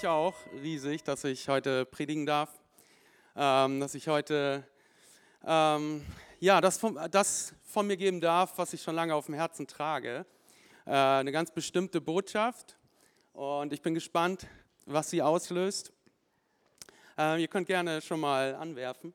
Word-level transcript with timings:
mich 0.00 0.08
auch 0.08 0.34
riesig, 0.62 1.04
dass 1.04 1.24
ich 1.24 1.46
heute 1.50 1.84
predigen 1.84 2.24
darf, 2.24 2.48
ähm, 3.36 3.80
dass 3.80 3.94
ich 3.94 4.08
heute 4.08 4.64
ähm, 5.44 6.06
ja, 6.38 6.62
das, 6.62 6.78
von, 6.78 6.98
das 7.10 7.52
von 7.64 7.86
mir 7.86 7.98
geben 7.98 8.18
darf, 8.18 8.56
was 8.56 8.72
ich 8.72 8.80
schon 8.80 8.94
lange 8.94 9.14
auf 9.14 9.26
dem 9.26 9.34
Herzen 9.34 9.66
trage. 9.66 10.24
Äh, 10.86 10.92
eine 10.92 11.32
ganz 11.32 11.50
bestimmte 11.50 12.00
Botschaft 12.00 12.78
und 13.34 13.74
ich 13.74 13.82
bin 13.82 13.92
gespannt, 13.92 14.46
was 14.86 15.10
sie 15.10 15.20
auslöst. 15.20 15.92
Äh, 17.18 17.42
ihr 17.42 17.48
könnt 17.48 17.66
gerne 17.66 18.00
schon 18.00 18.20
mal 18.20 18.54
anwerfen. 18.54 19.12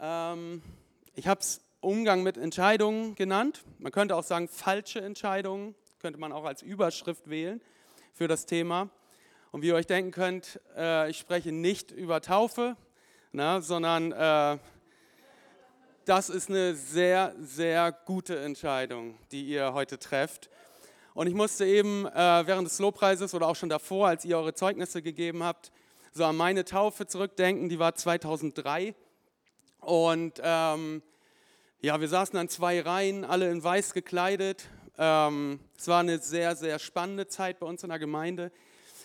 Ähm, 0.00 0.62
ich 1.14 1.26
habe 1.26 1.40
es 1.40 1.60
Umgang 1.82 2.22
mit 2.22 2.38
Entscheidungen 2.38 3.16
genannt. 3.16 3.62
Man 3.80 3.92
könnte 3.92 4.16
auch 4.16 4.24
sagen 4.24 4.48
falsche 4.48 5.02
Entscheidungen, 5.02 5.74
könnte 6.00 6.18
man 6.18 6.32
auch 6.32 6.44
als 6.44 6.62
Überschrift 6.62 7.28
wählen 7.28 7.60
für 8.14 8.28
das 8.28 8.46
Thema. 8.46 8.88
Und 9.54 9.62
wie 9.62 9.68
ihr 9.68 9.76
euch 9.76 9.86
denken 9.86 10.10
könnt, 10.10 10.58
äh, 10.76 11.08
ich 11.08 11.16
spreche 11.16 11.52
nicht 11.52 11.92
über 11.92 12.20
Taufe, 12.20 12.76
na, 13.30 13.60
sondern 13.60 14.10
äh, 14.10 14.58
das 16.06 16.28
ist 16.28 16.50
eine 16.50 16.74
sehr, 16.74 17.36
sehr 17.38 17.92
gute 17.92 18.36
Entscheidung, 18.40 19.16
die 19.30 19.44
ihr 19.44 19.72
heute 19.72 20.00
trefft. 20.00 20.50
Und 21.14 21.28
ich 21.28 21.34
musste 21.34 21.64
eben 21.66 22.04
äh, 22.04 22.12
während 22.16 22.66
des 22.66 22.80
Lobpreises 22.80 23.32
oder 23.32 23.46
auch 23.46 23.54
schon 23.54 23.68
davor, 23.68 24.08
als 24.08 24.24
ihr 24.24 24.36
eure 24.38 24.54
Zeugnisse 24.54 25.02
gegeben 25.02 25.44
habt, 25.44 25.70
so 26.10 26.24
an 26.24 26.34
meine 26.34 26.64
Taufe 26.64 27.06
zurückdenken, 27.06 27.68
die 27.68 27.78
war 27.78 27.94
2003. 27.94 28.96
Und 29.78 30.40
ähm, 30.42 31.00
ja, 31.80 32.00
wir 32.00 32.08
saßen 32.08 32.36
an 32.36 32.48
zwei 32.48 32.80
Reihen, 32.80 33.24
alle 33.24 33.48
in 33.52 33.62
weiß 33.62 33.94
gekleidet. 33.94 34.64
Ähm, 34.98 35.60
es 35.78 35.86
war 35.86 36.00
eine 36.00 36.18
sehr, 36.18 36.56
sehr 36.56 36.80
spannende 36.80 37.28
Zeit 37.28 37.60
bei 37.60 37.66
uns 37.66 37.84
in 37.84 37.90
der 37.90 38.00
Gemeinde. 38.00 38.50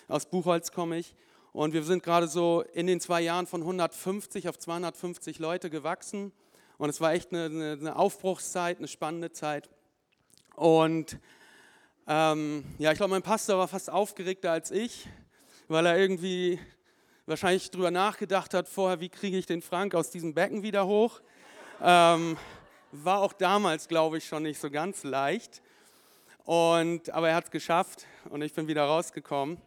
Aus 0.09 0.25
Buchholz 0.25 0.71
komme 0.71 0.97
ich. 0.97 1.13
Und 1.53 1.73
wir 1.73 1.83
sind 1.83 2.02
gerade 2.02 2.27
so 2.27 2.63
in 2.73 2.88
den 2.88 2.99
zwei 2.99 3.21
Jahren 3.21 3.45
von 3.45 3.61
150 3.61 4.49
auf 4.49 4.57
250 4.57 5.38
Leute 5.38 5.69
gewachsen. 5.69 6.31
Und 6.79 6.89
es 6.89 6.99
war 6.99 7.13
echt 7.13 7.31
eine, 7.31 7.77
eine, 7.79 7.95
Aufbruchszeit, 7.95 8.79
eine 8.79 8.88
spannende 8.88 9.31
Zeit. 9.31 9.69
Und 10.55 11.19
ähm, 12.07 12.66
ja, 12.79 12.91
ich 12.91 12.97
glaube, 12.97 13.11
mein 13.11 13.21
Pastor 13.21 13.59
war 13.59 13.67
fast 13.67 13.91
aufgeregter 13.91 14.51
als 14.51 14.71
ich, 14.71 15.07
weil 15.67 15.85
er 15.85 15.95
irgendwie 15.99 16.59
wahrscheinlich 17.27 17.69
darüber 17.69 17.91
nachgedacht 17.91 18.55
hat 18.55 18.67
vorher, 18.67 18.99
wie 19.01 19.09
kriege 19.09 19.38
ich 19.38 19.45
den 19.45 19.61
Frank 19.61 19.94
aus 19.94 20.09
diesem 20.09 20.33
Becken 20.33 20.63
wieder 20.63 20.88
hoch. 20.88 21.21
Ähm, 21.83 22.35
war 22.91 23.19
auch 23.19 23.33
damals, 23.33 23.88
glaube 23.88 24.17
ich, 24.17 24.27
schon 24.27 24.41
nicht 24.41 24.59
so 24.59 24.71
ganz 24.71 25.03
leicht. 25.03 25.61
Und, 26.45 27.11
aber 27.11 27.29
er 27.29 27.35
hat 27.35 27.45
es 27.45 27.51
geschafft 27.51 28.07
und 28.31 28.41
ich 28.41 28.53
bin 28.53 28.67
wieder 28.67 28.85
rausgekommen 28.85 29.61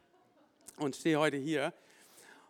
und 0.76 0.96
stehe 0.96 1.18
heute 1.18 1.36
hier. 1.36 1.72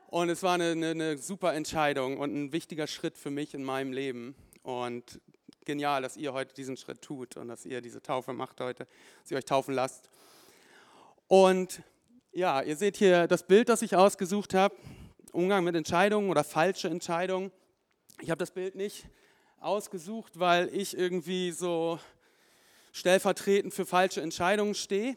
Und 0.08 0.28
es 0.28 0.42
war 0.42 0.54
eine, 0.54 0.72
eine, 0.72 0.90
eine, 0.90 1.18
super 1.18 1.54
Entscheidung 1.54 2.18
und 2.18 2.34
ein 2.34 2.52
wichtiger 2.52 2.86
Schritt 2.86 3.16
für 3.16 3.30
mich 3.30 3.54
in 3.54 3.64
meinem 3.64 3.92
Leben. 3.92 4.34
Und 4.62 5.20
genial, 5.64 6.02
dass 6.02 6.16
ihr 6.16 6.32
heute 6.32 6.54
diesen 6.54 6.76
Schritt 6.76 7.02
tut 7.02 7.36
und 7.36 7.48
dass 7.48 7.64
ihr 7.64 7.80
diese 7.80 8.02
Taufe 8.02 8.32
macht 8.32 8.60
heute, 8.60 8.86
dass 9.22 9.30
ihr 9.30 9.38
euch 9.38 9.44
taufen 9.44 9.74
lasst. 9.74 10.10
Und 11.28 11.82
ja, 12.32 12.60
ihr 12.62 12.76
seht 12.76 12.96
hier 12.96 13.26
das 13.26 13.46
Bild, 13.46 13.68
das 13.68 13.82
ich 13.82 13.96
ausgesucht 13.96 14.54
habe. 14.54 14.74
Umgang 15.32 15.64
mit 15.64 15.74
Entscheidungen 15.74 16.30
oder 16.30 16.44
falsche 16.44 16.88
Entscheidungen. 16.88 17.50
Ich 18.20 18.30
habe 18.30 18.38
das 18.38 18.50
Bild 18.50 18.74
nicht 18.74 19.06
ausgesucht, 19.60 20.38
weil 20.38 20.68
ich 20.74 20.96
irgendwie 20.96 21.52
so 21.52 21.98
stellvertretend 22.92 23.72
für 23.72 23.86
falsche 23.86 24.20
Entscheidungen 24.20 24.74
stehe, 24.74 25.16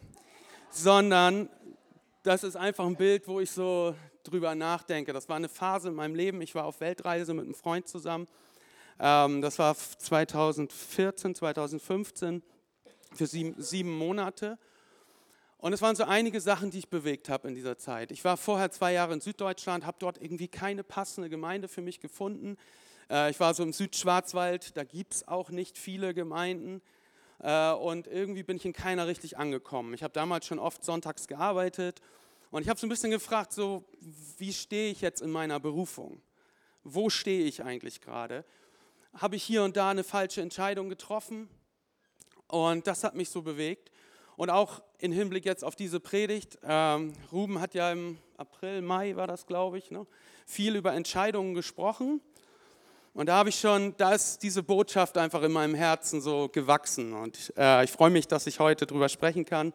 sondern 0.70 1.50
das 2.26 2.44
ist 2.44 2.56
einfach 2.56 2.86
ein 2.86 2.96
Bild, 2.96 3.28
wo 3.28 3.40
ich 3.40 3.52
so 3.52 3.96
drüber 4.24 4.56
nachdenke. 4.56 5.14
Das 5.14 5.30
war 5.30 5.36
eine 5.36 5.48
Phase 5.48 5.90
in 5.90 5.94
meinem 5.94 6.16
Leben. 6.16 6.42
Ich 6.42 6.56
war 6.56 6.66
auf 6.66 6.80
Weltreise 6.80 7.36
mit 7.36 7.46
einem 7.46 7.54
Freund 7.54 7.88
zusammen. 7.88 8.28
Ähm, 9.00 9.42
das 9.42 9.60
war 9.60 9.76
2014, 9.76 11.36
2015 11.36 12.42
für 13.14 13.28
sieben, 13.28 13.98
Monate. 13.98 14.58
Und 15.60 15.74
es 15.74 15.84
waren 15.84 15.96
so 15.96 16.04
einige 16.04 16.42
Sachen, 16.42 16.72
die 16.72 16.80
ich 16.80 16.90
bewegt 16.90 17.30
habe 17.30 17.48
in 17.48 17.54
dieser 17.54 17.78
Zeit. 17.78 18.12
Ich 18.12 18.26
war 18.26 18.38
vorher 18.38 18.72
zwei 18.72 18.94
Jahre 18.94 19.14
in 19.14 19.22
Süddeutschland, 19.22 19.86
habe 19.86 19.98
dort 20.00 20.20
irgendwie 20.20 20.48
keine 20.48 20.84
passende 20.84 21.30
Gemeinde 21.30 21.68
für 21.68 21.82
mich 21.82 22.00
gefunden. 22.00 22.58
Äh, 23.08 23.30
ich 23.30 23.40
war 23.40 23.54
so 23.54 23.62
im 23.62 23.72
Südschwarzwald, 23.72 24.76
da 24.76 24.84
gibt 24.84 25.14
es 25.14 25.28
auch 25.28 25.52
nicht 25.52 25.78
viele 25.78 26.16
Gemeinden. 26.16 26.82
Äh, 27.40 27.72
und 27.74 28.08
irgendwie 28.08 28.44
bin 28.44 28.58
ich 28.58 28.66
in 28.66 28.74
keiner 28.74 29.08
richtig 29.08 29.38
angekommen. 29.38 29.94
Ich 29.94 30.04
habe 30.04 30.14
damals 30.14 30.46
schon 30.46 30.60
oft 30.60 30.84
sonntags 30.84 31.28
gearbeitet 31.28 32.02
und 32.52 32.62
ich 32.62 32.70
habe 32.70 32.80
so 32.80 32.88
ein 32.88 32.90
bisschen 32.90 33.12
gefragt, 33.12 33.54
so, 33.54 33.84
wie 34.38 34.54
stehe 34.54 34.92
ich 34.92 35.02
jetzt 35.02 35.22
in 35.22 35.32
meiner 35.32 35.60
Berufung? 35.60 36.22
Wo 36.84 37.10
stehe 37.10 37.46
ich 37.46 37.64
eigentlich 37.64 38.02
gerade? 38.02 38.46
Habe 39.14 39.36
ich 39.36 39.44
hier 39.44 39.64
und 39.64 39.76
da 39.76 39.90
eine 39.90 40.04
falsche 40.04 40.42
Entscheidung 40.42 40.90
getroffen? 40.90 41.50
Und 42.48 42.86
das 42.88 43.04
hat 43.04 43.16
mich 43.16 43.30
so 43.30 43.42
bewegt. 43.42 43.92
Und 44.38 44.50
auch 44.50 44.82
im 45.00 45.12
Hinblick 45.12 45.46
jetzt 45.46 45.64
auf 45.64 45.76
diese 45.76 46.00
Predigt, 46.00 46.60
ähm, 46.64 47.14
Ruben 47.32 47.60
hat 47.60 47.74
ja 47.74 47.92
im 47.92 48.18
April, 48.38 48.82
Mai 48.82 49.16
war 49.16 49.28
das, 49.28 49.46
glaube 49.46 49.78
ich, 49.78 49.92
ne, 49.92 50.06
viel 50.46 50.76
über 50.76 50.94
Entscheidungen 50.94 51.54
gesprochen. 51.54 52.22
Und 53.16 53.28
da 53.28 53.38
habe 53.38 53.48
ich 53.48 53.58
schon, 53.58 53.96
da 53.96 54.14
ist 54.14 54.44
diese 54.44 54.62
Botschaft 54.62 55.18
einfach 55.18 55.42
in 55.42 55.54
meinem 55.54 55.74
Herzen 55.74 56.20
so 56.20 56.50
gewachsen. 56.50 57.14
Und 57.14 57.54
äh, 57.56 57.86
ich 57.86 57.92
freue 57.92 58.10
mich, 58.10 58.28
dass 58.28 58.46
ich 58.46 58.60
heute 58.60 58.86
darüber 58.86 59.08
sprechen 59.08 59.46
kann. 59.46 59.72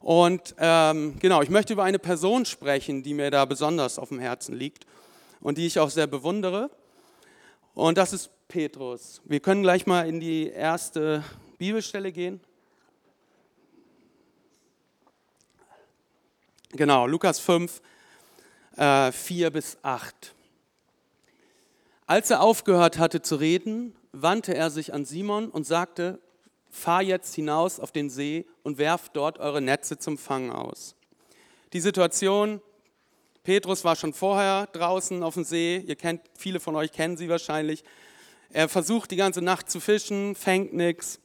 Und 0.00 0.54
ähm, 0.56 1.18
genau, 1.18 1.42
ich 1.42 1.50
möchte 1.50 1.74
über 1.74 1.84
eine 1.84 1.98
Person 1.98 2.46
sprechen, 2.46 3.02
die 3.02 3.12
mir 3.12 3.30
da 3.30 3.44
besonders 3.44 3.98
auf 3.98 4.08
dem 4.08 4.18
Herzen 4.18 4.54
liegt 4.54 4.86
und 5.40 5.58
die 5.58 5.66
ich 5.66 5.78
auch 5.78 5.90
sehr 5.90 6.06
bewundere. 6.06 6.70
Und 7.74 7.98
das 7.98 8.14
ist 8.14 8.30
Petrus. 8.48 9.20
Wir 9.26 9.40
können 9.40 9.62
gleich 9.62 9.84
mal 9.86 10.08
in 10.08 10.20
die 10.20 10.48
erste 10.48 11.22
Bibelstelle 11.58 12.12
gehen. 12.12 12.40
Genau, 16.72 17.06
Lukas 17.06 17.40
5, 17.40 17.82
äh, 18.78 19.12
4 19.12 19.50
bis 19.50 19.76
8. 19.82 20.34
Als 22.06 22.30
er 22.30 22.42
aufgehört 22.42 22.98
hatte 22.98 23.22
zu 23.22 23.36
reden, 23.36 23.96
wandte 24.12 24.54
er 24.54 24.70
sich 24.70 24.92
an 24.92 25.06
Simon 25.06 25.48
und 25.48 25.66
sagte, 25.66 26.20
fahr 26.68 27.02
jetzt 27.02 27.34
hinaus 27.34 27.80
auf 27.80 27.92
den 27.92 28.10
See 28.10 28.46
und 28.62 28.76
werft 28.76 29.16
dort 29.16 29.38
eure 29.38 29.62
Netze 29.62 29.98
zum 29.98 30.18
Fangen 30.18 30.50
aus. 30.50 30.96
Die 31.72 31.80
Situation, 31.80 32.60
Petrus 33.42 33.84
war 33.84 33.96
schon 33.96 34.12
vorher 34.12 34.66
draußen 34.72 35.22
auf 35.22 35.34
dem 35.34 35.44
See, 35.44 35.78
ihr 35.86 35.96
kennt, 35.96 36.20
viele 36.36 36.60
von 36.60 36.76
euch 36.76 36.92
kennen 36.92 37.16
sie 37.16 37.28
wahrscheinlich. 37.28 37.84
Er 38.50 38.68
versucht 38.68 39.10
die 39.10 39.16
ganze 39.16 39.40
Nacht 39.40 39.70
zu 39.70 39.80
fischen, 39.80 40.34
fängt 40.34 40.74
nichts. 40.74 41.20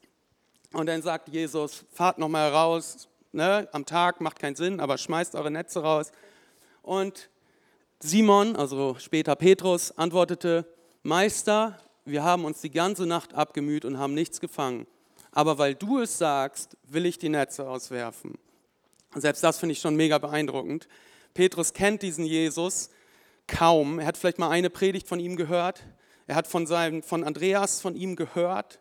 Und 0.72 0.86
dann 0.86 1.02
sagt 1.02 1.30
Jesus, 1.30 1.86
fahrt 1.92 2.20
nochmal 2.20 2.52
raus, 2.52 3.10
ne? 3.34 3.68
am 3.74 3.86
Tag 3.86 4.22
macht 4.22 4.40
keinen 4.40 4.56
Sinn, 4.56 4.80
aber 4.80 4.98
schmeißt 4.98 5.36
eure 5.36 5.52
Netze 5.52 5.82
raus. 5.82 6.12
Und 6.84 7.30
Simon, 8.02 8.56
also 8.56 8.96
später 8.98 9.36
Petrus, 9.36 9.92
antwortete, 9.92 10.66
Meister, 11.04 11.78
wir 12.06 12.24
haben 12.24 12.46
uns 12.46 12.62
die 12.62 12.72
ganze 12.72 13.06
Nacht 13.06 13.34
abgemüht 13.34 13.84
und 13.84 13.98
haben 13.98 14.14
nichts 14.14 14.40
gefangen. 14.40 14.88
Aber 15.32 15.58
weil 15.58 15.76
du 15.76 16.00
es 16.00 16.18
sagst, 16.18 16.78
will 16.88 17.06
ich 17.06 17.20
die 17.20 17.28
Netze 17.28 17.68
auswerfen. 17.68 18.38
selbst 19.16 19.44
das 19.44 19.60
finde 19.60 19.74
ich 19.74 19.80
schon 19.80 19.98
mega 19.98 20.18
beeindruckend. 20.18 20.88
Petrus 21.34 21.74
kennt 21.74 22.02
diesen 22.02 22.26
Jesus 22.26 22.90
kaum. 23.48 24.00
Er 24.00 24.06
hat 24.06 24.18
vielleicht 24.18 24.40
mal 24.40 24.50
eine 24.50 24.70
Predigt 24.70 25.08
von 25.08 25.20
ihm 25.20 25.36
gehört. 25.36 25.84
Er 26.26 26.36
hat 26.36 26.48
von, 26.48 26.68
seinem, 26.68 27.04
von 27.04 27.26
Andreas 27.26 27.82
von 27.82 27.96
ihm 27.96 28.16
gehört. 28.16 28.80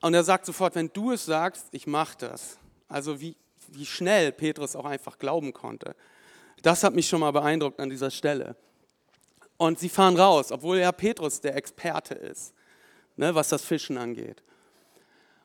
Und 0.00 0.14
er 0.14 0.22
sagt 0.22 0.46
sofort, 0.46 0.76
wenn 0.76 0.90
du 0.92 1.10
es 1.10 1.26
sagst, 1.26 1.66
ich 1.72 1.88
mache 1.88 2.18
das. 2.18 2.58
Also 2.86 3.20
wie, 3.20 3.34
wie 3.68 3.86
schnell 3.86 4.30
Petrus 4.30 4.76
auch 4.76 4.84
einfach 4.84 5.18
glauben 5.18 5.52
konnte. 5.52 5.96
Das 6.62 6.82
hat 6.82 6.94
mich 6.94 7.08
schon 7.08 7.20
mal 7.20 7.30
beeindruckt 7.32 7.80
an 7.80 7.90
dieser 7.90 8.10
Stelle. 8.10 8.56
Und 9.56 9.78
sie 9.78 9.88
fahren 9.88 10.16
raus, 10.16 10.52
obwohl 10.52 10.78
ja 10.78 10.92
Petrus 10.92 11.40
der 11.40 11.56
Experte 11.56 12.14
ist, 12.14 12.52
ne, 13.16 13.34
was 13.34 13.48
das 13.48 13.64
Fischen 13.64 13.96
angeht. 13.96 14.42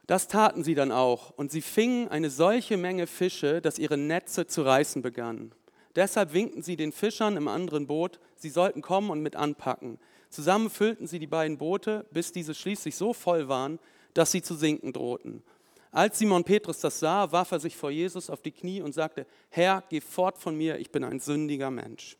Das 0.07 0.27
taten 0.27 0.63
sie 0.63 0.75
dann 0.75 0.91
auch 0.91 1.31
und 1.37 1.51
sie 1.51 1.61
fingen 1.61 2.09
eine 2.09 2.29
solche 2.29 2.75
Menge 2.75 3.07
Fische, 3.07 3.61
dass 3.61 3.79
ihre 3.79 3.97
Netze 3.97 4.47
zu 4.47 4.63
reißen 4.63 5.01
begannen. 5.01 5.53
Deshalb 5.95 6.33
winkten 6.33 6.63
sie 6.63 6.75
den 6.75 6.91
Fischern 6.91 7.37
im 7.37 7.47
anderen 7.47 7.87
Boot, 7.87 8.19
sie 8.35 8.49
sollten 8.49 8.81
kommen 8.81 9.09
und 9.09 9.21
mit 9.21 9.35
anpacken. 9.35 9.99
Zusammen 10.29 10.69
füllten 10.69 11.07
sie 11.07 11.19
die 11.19 11.27
beiden 11.27 11.57
Boote, 11.57 12.05
bis 12.11 12.31
diese 12.31 12.53
schließlich 12.53 12.95
so 12.95 13.13
voll 13.13 13.47
waren, 13.47 13.79
dass 14.13 14.31
sie 14.31 14.41
zu 14.41 14.55
sinken 14.55 14.93
drohten. 14.93 15.43
Als 15.91 16.19
Simon 16.19 16.45
Petrus 16.45 16.79
das 16.79 16.99
sah, 16.99 17.31
warf 17.31 17.51
er 17.51 17.59
sich 17.59 17.75
vor 17.75 17.91
Jesus 17.91 18.29
auf 18.29 18.41
die 18.41 18.51
Knie 18.51 18.81
und 18.81 18.93
sagte, 18.93 19.25
Herr, 19.49 19.83
geh 19.89 19.99
fort 19.99 20.37
von 20.37 20.55
mir, 20.55 20.79
ich 20.79 20.91
bin 20.91 21.03
ein 21.03 21.19
sündiger 21.19 21.69
Mensch. 21.69 22.15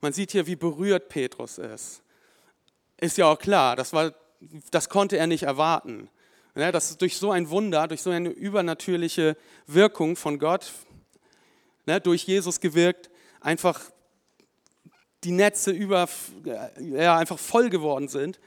Man 0.00 0.14
sieht 0.14 0.32
hier, 0.32 0.46
wie 0.46 0.56
berührt 0.56 1.10
Petrus 1.10 1.58
ist. 1.58 2.02
Ist 2.96 3.18
ja 3.18 3.26
auch 3.26 3.38
klar, 3.38 3.76
das, 3.76 3.92
war, 3.92 4.14
das 4.70 4.88
konnte 4.88 5.18
er 5.18 5.26
nicht 5.26 5.42
erwarten. 5.42 6.08
Dass 6.54 6.96
durch 6.96 7.18
so 7.18 7.30
ein 7.30 7.50
Wunder, 7.50 7.86
durch 7.86 8.02
so 8.02 8.10
eine 8.10 8.30
übernatürliche 8.30 9.36
Wirkung 9.66 10.16
von 10.16 10.38
Gott, 10.38 10.72
ne, 11.86 12.00
durch 12.00 12.24
Jesus 12.24 12.60
gewirkt, 12.60 13.10
einfach 13.40 13.80
die 15.24 15.30
Netze 15.30 15.70
über, 15.70 16.08
ja, 16.80 17.16
einfach 17.16 17.38
voll 17.38 17.70
geworden 17.70 18.08
sind. 18.08 18.40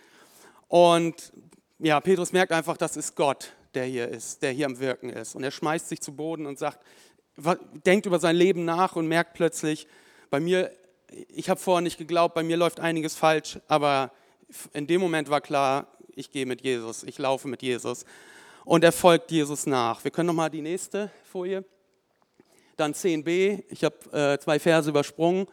Und 0.68 1.32
ja, 1.80 2.00
Petrus 2.00 2.34
merkt 2.34 2.52
einfach, 2.52 2.78
das 2.78 2.98
ist 2.98 3.16
Gott, 3.16 3.54
der 3.76 3.86
hier 3.86 4.08
ist, 4.08 4.42
der 4.42 4.52
hier 4.52 4.66
am 4.66 4.80
Wirken 4.80 5.10
ist. 5.10 5.36
Und 5.36 5.44
er 5.44 5.52
schmeißt 5.52 5.90
sich 5.90 6.02
zu 6.02 6.16
Boden 6.16 6.46
und 6.46 6.58
sagt, 6.58 6.80
denkt 7.86 8.06
über 8.06 8.20
sein 8.20 8.36
Leben 8.36 8.66
nach 8.66 8.96
und 8.96 9.08
merkt 9.08 9.34
plötzlich, 9.34 9.88
bei 10.30 10.40
mir, 10.40 10.72
ich 11.30 11.50
habe 11.50 11.60
vorher 11.60 11.82
nicht 11.82 11.98
geglaubt, 11.98 12.34
bei 12.34 12.44
mir 12.44 12.58
läuft 12.58 12.80
einiges 12.80 13.16
falsch, 13.16 13.60
aber 13.68 14.12
in 14.74 14.88
dem 14.88 15.02
Moment 15.02 15.30
war 15.30 15.42
klar, 15.42 15.88
ich 16.16 16.32
gehe 16.32 16.46
mit 16.46 16.62
Jesus, 16.62 17.04
ich 17.04 17.18
laufe 17.18 17.48
mit 17.48 17.62
Jesus. 17.62 18.06
Und 18.64 18.84
er 18.84 18.92
folgt 18.92 19.32
Jesus 19.32 19.66
nach. 19.66 20.04
Wir 20.04 20.12
können 20.12 20.28
nochmal 20.28 20.50
die 20.50 20.62
nächste 20.62 21.12
Folie. 21.24 21.64
Dann 22.78 22.94
10b, 22.94 23.64
ich 23.70 23.84
habe 23.84 24.12
äh, 24.12 24.40
zwei 24.40 24.60
Verse 24.60 24.90
übersprungen. 24.90 25.48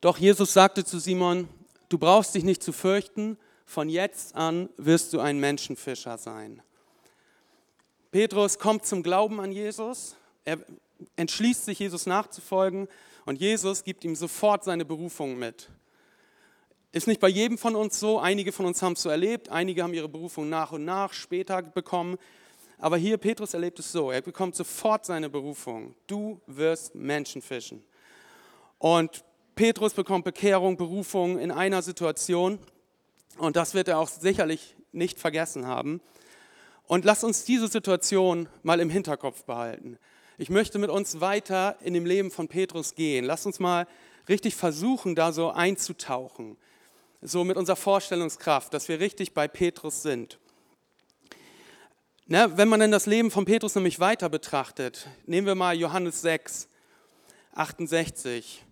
Doch 0.00 0.18
Jesus 0.18 0.52
sagte 0.52 0.84
zu 0.84 0.98
Simon, 0.98 1.48
du 1.88 1.98
brauchst 1.98 2.34
dich 2.34 2.44
nicht 2.44 2.62
zu 2.62 2.72
fürchten, 2.72 3.36
von 3.66 3.88
jetzt 3.88 4.34
an 4.34 4.70
wirst 4.76 5.12
du 5.12 5.20
ein 5.20 5.38
Menschenfischer 5.38 6.16
sein. 6.16 6.62
Petrus 8.10 8.58
kommt 8.58 8.86
zum 8.86 9.02
Glauben 9.02 9.38
an 9.38 9.52
Jesus, 9.52 10.16
er 10.44 10.58
entschließt 11.16 11.66
sich, 11.66 11.78
Jesus 11.78 12.06
nachzufolgen 12.06 12.88
und 13.26 13.38
Jesus 13.38 13.84
gibt 13.84 14.02
ihm 14.02 14.16
sofort 14.16 14.64
seine 14.64 14.86
Berufung 14.86 15.38
mit. 15.38 15.68
Ist 16.90 17.06
nicht 17.06 17.20
bei 17.20 17.28
jedem 17.28 17.58
von 17.58 17.76
uns 17.76 18.00
so, 18.00 18.18
einige 18.18 18.50
von 18.50 18.64
uns 18.64 18.80
haben 18.80 18.94
es 18.94 19.02
so 19.02 19.10
erlebt, 19.10 19.50
einige 19.50 19.82
haben 19.82 19.92
ihre 19.92 20.08
Berufung 20.08 20.48
nach 20.48 20.72
und 20.72 20.86
nach 20.86 21.12
später 21.12 21.60
bekommen, 21.60 22.16
aber 22.78 22.96
hier 22.96 23.18
Petrus 23.18 23.52
erlebt 23.52 23.78
es 23.78 23.92
so, 23.92 24.10
er 24.10 24.22
bekommt 24.22 24.56
sofort 24.56 25.04
seine 25.04 25.28
Berufung. 25.28 25.94
Du 26.06 26.40
wirst 26.46 26.94
Menschen 26.94 27.42
fischen. 27.42 27.84
Und 28.78 29.22
Petrus 29.54 29.92
bekommt 29.92 30.24
Bekehrung, 30.24 30.78
Berufung 30.78 31.38
in 31.38 31.50
einer 31.50 31.82
Situation 31.82 32.58
und 33.36 33.56
das 33.56 33.74
wird 33.74 33.88
er 33.88 33.98
auch 33.98 34.08
sicherlich 34.08 34.76
nicht 34.92 35.18
vergessen 35.18 35.66
haben. 35.66 36.00
Und 36.88 37.04
lass 37.04 37.22
uns 37.22 37.44
diese 37.44 37.68
Situation 37.68 38.48
mal 38.62 38.80
im 38.80 38.88
Hinterkopf 38.88 39.44
behalten. 39.44 39.98
Ich 40.38 40.48
möchte 40.48 40.78
mit 40.78 40.88
uns 40.88 41.20
weiter 41.20 41.76
in 41.82 41.92
dem 41.92 42.06
Leben 42.06 42.30
von 42.30 42.48
Petrus 42.48 42.94
gehen. 42.94 43.26
Lass 43.26 43.44
uns 43.44 43.60
mal 43.60 43.86
richtig 44.26 44.56
versuchen, 44.56 45.14
da 45.14 45.32
so 45.32 45.50
einzutauchen. 45.50 46.56
So 47.20 47.44
mit 47.44 47.58
unserer 47.58 47.76
Vorstellungskraft, 47.76 48.72
dass 48.72 48.88
wir 48.88 49.00
richtig 49.00 49.34
bei 49.34 49.48
Petrus 49.48 50.02
sind. 50.02 50.38
Na, 52.26 52.56
wenn 52.56 52.68
man 52.68 52.80
denn 52.80 52.90
das 52.90 53.04
Leben 53.04 53.30
von 53.30 53.44
Petrus 53.44 53.74
nämlich 53.74 54.00
weiter 54.00 54.30
betrachtet, 54.30 55.08
nehmen 55.26 55.46
wir 55.46 55.54
mal 55.54 55.76
Johannes 55.76 56.22
6, 56.22 56.68
68. 57.52 58.64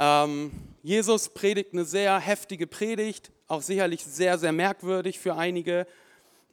Ähm, 0.00 0.50
Jesus 0.82 1.28
predigt 1.28 1.72
eine 1.72 1.84
sehr 1.84 2.18
heftige 2.18 2.66
Predigt, 2.66 3.30
auch 3.46 3.62
sicherlich 3.62 4.04
sehr, 4.04 4.38
sehr 4.38 4.52
merkwürdig 4.52 5.20
für 5.20 5.36
einige. 5.36 5.86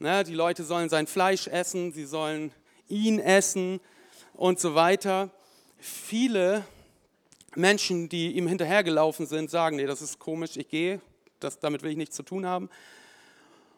Ne, 0.01 0.23
die 0.23 0.33
Leute 0.33 0.63
sollen 0.63 0.89
sein 0.89 1.05
Fleisch 1.05 1.45
essen, 1.45 1.91
sie 1.91 2.05
sollen 2.05 2.51
ihn 2.89 3.19
essen 3.19 3.79
und 4.33 4.59
so 4.59 4.73
weiter. 4.73 5.29
Viele 5.77 6.65
Menschen, 7.53 8.09
die 8.09 8.31
ihm 8.31 8.47
hinterhergelaufen 8.47 9.27
sind, 9.27 9.51
sagen, 9.51 9.75
nee, 9.75 9.85
das 9.85 10.01
ist 10.01 10.17
komisch, 10.17 10.57
ich 10.57 10.69
gehe, 10.69 11.01
das, 11.39 11.59
damit 11.59 11.83
will 11.83 11.91
ich 11.91 11.97
nichts 11.97 12.15
zu 12.15 12.23
tun 12.23 12.47
haben. 12.47 12.67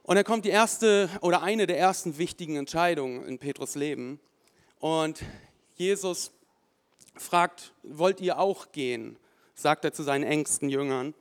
Und 0.04 0.16
dann 0.16 0.24
kommt 0.24 0.46
die 0.46 0.50
erste 0.50 1.10
oder 1.20 1.44
eine 1.44 1.68
der 1.68 1.78
ersten 1.78 2.18
wichtigen 2.18 2.56
Entscheidungen 2.56 3.28
in 3.28 3.38
Petrus 3.38 3.76
Leben. 3.76 4.18
Und 4.80 5.22
Jesus 5.76 6.32
fragt, 7.18 7.74
wollt 7.84 8.22
ihr 8.22 8.40
auch 8.40 8.72
gehen? 8.72 9.18
sagt 9.56 9.84
er 9.84 9.92
zu 9.92 10.04
seinen 10.04 10.24
engsten 10.24 10.70
Jüngern. 10.70 11.14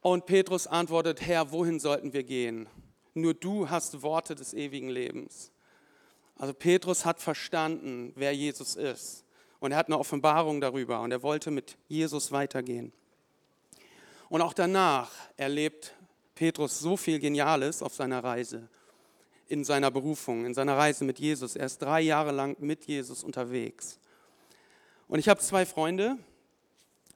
Und 0.00 0.26
Petrus 0.26 0.66
antwortet, 0.66 1.20
Herr, 1.20 1.52
wohin 1.52 1.78
sollten 1.78 2.12
wir 2.12 2.24
gehen? 2.24 2.66
Nur 3.14 3.32
du 3.32 3.70
hast 3.70 4.02
Worte 4.02 4.34
des 4.34 4.52
ewigen 4.52 4.88
Lebens. 4.88 5.52
Also 6.36 6.52
Petrus 6.52 7.04
hat 7.04 7.20
verstanden, 7.20 8.12
wer 8.16 8.34
Jesus 8.34 8.74
ist. 8.76 9.24
Und 9.60 9.72
er 9.72 9.78
hat 9.78 9.86
eine 9.86 9.98
Offenbarung 9.98 10.60
darüber 10.60 11.00
und 11.00 11.12
er 11.12 11.22
wollte 11.22 11.50
mit 11.50 11.78
Jesus 11.88 12.32
weitergehen. 12.32 12.92
Und 14.28 14.42
auch 14.42 14.52
danach 14.52 15.10
erlebt 15.36 15.94
Petrus 16.34 16.80
so 16.80 16.96
viel 16.96 17.20
Geniales 17.20 17.82
auf 17.82 17.94
seiner 17.94 18.22
Reise, 18.24 18.68
in 19.46 19.64
seiner 19.64 19.90
Berufung, 19.90 20.44
in 20.44 20.54
seiner 20.54 20.76
Reise 20.76 21.04
mit 21.04 21.20
Jesus. 21.20 21.54
Er 21.54 21.66
ist 21.66 21.80
drei 21.80 22.00
Jahre 22.00 22.32
lang 22.32 22.56
mit 22.58 22.84
Jesus 22.86 23.22
unterwegs. 23.22 24.00
Und 25.06 25.20
ich 25.20 25.28
habe 25.28 25.40
zwei 25.40 25.64
Freunde. 25.64 26.18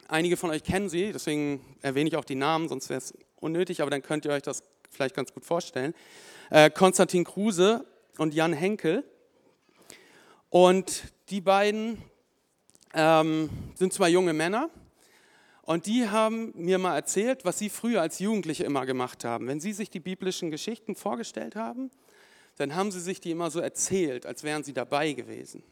Einige 0.07 0.37
von 0.37 0.51
euch 0.51 0.63
kennen 0.63 0.89
sie, 0.89 1.13
deswegen 1.13 1.63
erwähne 1.83 2.09
ich 2.09 2.17
auch 2.17 2.25
die 2.25 2.35
Namen, 2.35 2.69
sonst 2.69 2.89
wäre 2.89 2.99
es 2.99 3.13
unnötig, 3.41 3.83
aber 3.83 3.91
dann 3.91 4.03
könnt 4.03 4.25
ihr 4.25 4.31
euch 4.31 4.43
das 4.43 4.63
vielleicht 4.91 5.15
ganz 5.15 5.33
gut 5.33 5.45
vorstellen. 5.45 5.95
Äh, 6.51 6.71
Konstantin 6.71 7.25
Kruse 7.25 7.85
und 8.19 8.35
Jan 8.35 8.53
Henkel. 8.53 9.05
Und 10.51 11.05
die 11.31 11.41
beiden 11.41 12.03
ähm, 12.95 13.51
sind 13.75 13.93
zwei 13.93 14.09
junge 14.09 14.33
Männer 14.33 14.71
und 15.63 15.85
die 15.85 16.09
haben 16.09 16.53
mir 16.55 16.79
mal 16.79 16.95
erzählt, 16.95 17.45
was 17.45 17.59
sie 17.59 17.69
früher 17.69 18.01
als 18.01 18.19
Jugendliche 18.21 18.65
immer 18.65 18.87
gemacht 18.87 19.25
haben. 19.25 19.47
Wenn 19.47 19.61
sie 19.61 19.75
sich 19.75 19.91
die 19.91 20.01
biblischen 20.01 20.51
Geschichten 20.51 20.95
vorgestellt 20.95 21.57
haben, 21.57 21.91
dann 22.57 22.75
haben 22.75 22.91
sie 22.91 23.01
sich 23.01 23.21
die 23.21 23.33
immer 23.33 23.51
so 23.51 23.61
erzählt, 23.61 24.25
als 24.25 24.43
wären 24.43 24.65
sie 24.65 24.73
dabei 24.73 25.13
gewesen. 25.13 25.63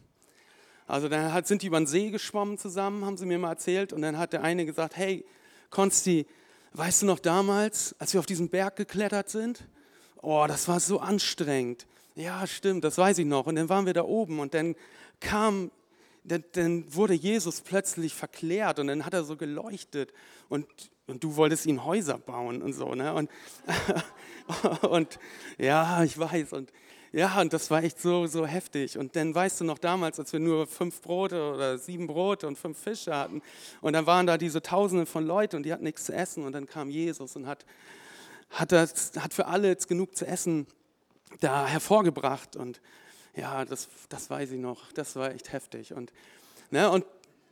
Also 0.85 1.09
dann 1.09 1.43
sind 1.43 1.63
die 1.63 1.67
über 1.67 1.79
den 1.79 1.87
See 1.87 2.11
geschwommen 2.11 2.59
zusammen, 2.59 3.05
haben 3.05 3.17
sie 3.17 3.25
mir 3.25 3.39
mal 3.39 3.49
erzählt. 3.49 3.91
Und 3.91 4.03
dann 4.03 4.19
hat 4.19 4.33
der 4.33 4.43
eine 4.43 4.67
gesagt, 4.67 4.95
hey, 4.95 5.25
Konsti, 5.71 6.27
weißt 6.77 7.01
du 7.01 7.05
noch 7.07 7.19
damals, 7.19 7.95
als 7.99 8.13
wir 8.13 8.19
auf 8.19 8.25
diesen 8.25 8.49
Berg 8.49 8.75
geklettert 8.75 9.29
sind? 9.29 9.67
Oh, 10.21 10.45
das 10.47 10.67
war 10.67 10.79
so 10.79 10.99
anstrengend. 10.99 11.87
Ja, 12.15 12.45
stimmt, 12.47 12.83
das 12.83 12.97
weiß 12.97 13.17
ich 13.19 13.25
noch. 13.25 13.47
Und 13.47 13.55
dann 13.55 13.69
waren 13.69 13.85
wir 13.85 13.93
da 13.93 14.03
oben 14.03 14.39
und 14.39 14.53
dann 14.53 14.75
kam 15.19 15.71
dann, 16.23 16.43
dann, 16.53 16.93
wurde 16.93 17.13
Jesus 17.13 17.61
plötzlich 17.61 18.13
verklärt 18.13 18.79
und 18.79 18.87
dann 18.87 19.05
hat 19.05 19.13
er 19.13 19.23
so 19.23 19.37
geleuchtet 19.37 20.13
und, 20.49 20.67
und 21.07 21.23
du 21.23 21.37
wolltest 21.37 21.65
ihm 21.65 21.85
Häuser 21.85 22.17
bauen 22.17 22.61
und 22.61 22.73
so. 22.73 22.93
Ne? 22.95 23.13
Und, 23.13 23.29
und 24.89 25.19
ja, 25.57 26.03
ich 26.03 26.17
weiß. 26.17 26.51
Und 26.53 26.71
ja, 27.11 27.39
und 27.39 27.53
das 27.53 27.71
war 27.71 27.83
echt 27.83 28.01
so, 28.01 28.27
so 28.27 28.45
heftig. 28.45 28.97
Und 28.97 29.15
dann 29.15 29.33
weißt 29.33 29.61
du 29.61 29.63
noch 29.63 29.77
damals, 29.77 30.19
als 30.19 30.33
wir 30.33 30.39
nur 30.39 30.67
fünf 30.67 31.01
Brote 31.01 31.53
oder 31.53 31.77
sieben 31.77 32.07
Brote 32.07 32.47
und 32.47 32.57
fünf 32.57 32.77
Fische 32.77 33.15
hatten 33.15 33.41
und 33.81 33.93
dann 33.93 34.05
waren 34.05 34.27
da 34.27 34.37
diese 34.37 34.61
Tausende 34.61 35.05
von 35.05 35.25
Leuten 35.25 35.57
und 35.57 35.63
die 35.63 35.73
hatten 35.73 35.83
nichts 35.83 36.05
zu 36.05 36.13
essen 36.13 36.43
und 36.43 36.53
dann 36.53 36.65
kam 36.65 36.89
Jesus 36.89 37.35
und 37.35 37.47
hat, 37.47 37.65
hat, 38.49 38.71
das, 38.71 39.13
hat 39.19 39.33
für 39.33 39.47
alle 39.47 39.69
jetzt 39.69 39.87
genug 39.87 40.15
zu 40.15 40.25
essen 40.25 40.67
da 41.39 41.67
hervorgebracht 41.67 42.55
und 42.55 42.81
ja, 43.35 43.65
das, 43.65 43.87
das 44.09 44.29
weiß 44.29 44.51
ich 44.51 44.59
noch, 44.59 44.91
das 44.93 45.15
war 45.15 45.31
echt 45.31 45.53
heftig. 45.53 45.93
Und, 45.93 46.11
ne, 46.71 46.89
und 46.89 47.05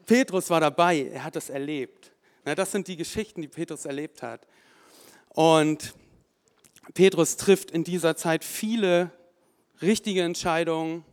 Petrus 0.05 0.49
war 0.49 0.59
dabei, 0.59 1.09
er 1.13 1.23
hat 1.23 1.35
das 1.35 1.49
erlebt. 1.49 2.11
Ne, 2.43 2.55
das 2.55 2.71
sind 2.71 2.87
die 2.87 2.97
Geschichten, 2.97 3.41
die 3.41 3.47
Petrus 3.47 3.85
erlebt 3.85 4.23
hat. 4.23 4.47
Und 5.29 5.93
Petrus 6.93 7.37
trifft 7.37 7.71
in 7.71 7.83
dieser 7.83 8.15
Zeit 8.15 8.43
viele 8.43 9.11
richtige 9.85 10.23
Entscheidungen 10.23 11.05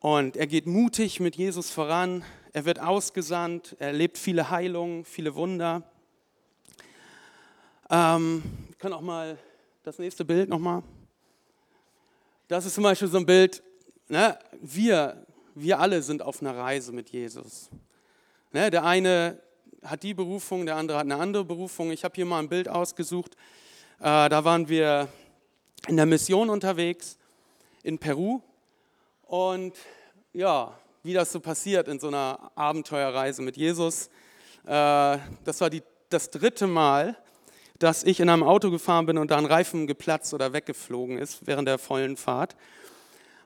und 0.00 0.36
er 0.36 0.46
geht 0.46 0.66
mutig 0.66 1.20
mit 1.20 1.36
Jesus 1.36 1.70
voran. 1.70 2.22
Er 2.52 2.64
wird 2.64 2.80
ausgesandt, 2.80 3.76
er 3.78 3.88
erlebt 3.88 4.18
viele 4.18 4.50
Heilungen, 4.50 5.04
viele 5.04 5.34
Wunder. 5.34 5.82
Ähm, 7.88 8.42
ich 8.70 8.78
kann 8.78 8.92
auch 8.92 9.00
mal 9.00 9.38
das 9.82 9.98
nächste 9.98 10.24
Bild 10.24 10.48
nochmal. 10.48 10.82
Das 12.48 12.66
ist 12.66 12.74
zum 12.74 12.84
Beispiel 12.84 13.08
so 13.08 13.18
ein 13.18 13.26
Bild, 13.26 13.62
ne? 14.08 14.38
wir, 14.60 15.24
wir 15.54 15.78
alle 15.78 16.02
sind 16.02 16.20
auf 16.22 16.42
einer 16.42 16.56
Reise 16.56 16.92
mit 16.92 17.10
Jesus. 17.10 17.70
Ne? 18.52 18.70
Der 18.70 18.84
eine 18.84 19.40
hat 19.82 20.02
die 20.02 20.12
Berufung, 20.12 20.66
der 20.66 20.76
andere 20.76 20.98
hat 20.98 21.04
eine 21.04 21.16
andere 21.16 21.44
Berufung. 21.44 21.90
Ich 21.90 22.04
habe 22.04 22.14
hier 22.14 22.26
mal 22.26 22.40
ein 22.40 22.48
Bild 22.48 22.68
ausgesucht. 22.68 23.34
Äh, 23.98 24.28
da 24.28 24.44
waren 24.44 24.68
wir 24.68 25.08
in 25.88 25.96
der 25.96 26.06
Mission 26.06 26.50
unterwegs 26.50 27.16
in 27.82 27.98
Peru. 27.98 28.40
Und 29.22 29.74
ja, 30.32 30.78
wie 31.02 31.14
das 31.14 31.32
so 31.32 31.40
passiert 31.40 31.88
in 31.88 31.98
so 31.98 32.08
einer 32.08 32.50
Abenteuerreise 32.54 33.42
mit 33.42 33.56
Jesus. 33.56 34.08
Äh, 34.66 35.18
das 35.44 35.60
war 35.60 35.70
die, 35.70 35.82
das 36.08 36.30
dritte 36.30 36.66
Mal, 36.66 37.16
dass 37.78 38.04
ich 38.04 38.20
in 38.20 38.28
einem 38.28 38.42
Auto 38.42 38.70
gefahren 38.70 39.06
bin 39.06 39.16
und 39.16 39.30
da 39.30 39.38
ein 39.38 39.46
Reifen 39.46 39.86
geplatzt 39.86 40.34
oder 40.34 40.52
weggeflogen 40.52 41.18
ist 41.18 41.46
während 41.46 41.66
der 41.66 41.78
vollen 41.78 42.16
Fahrt. 42.16 42.54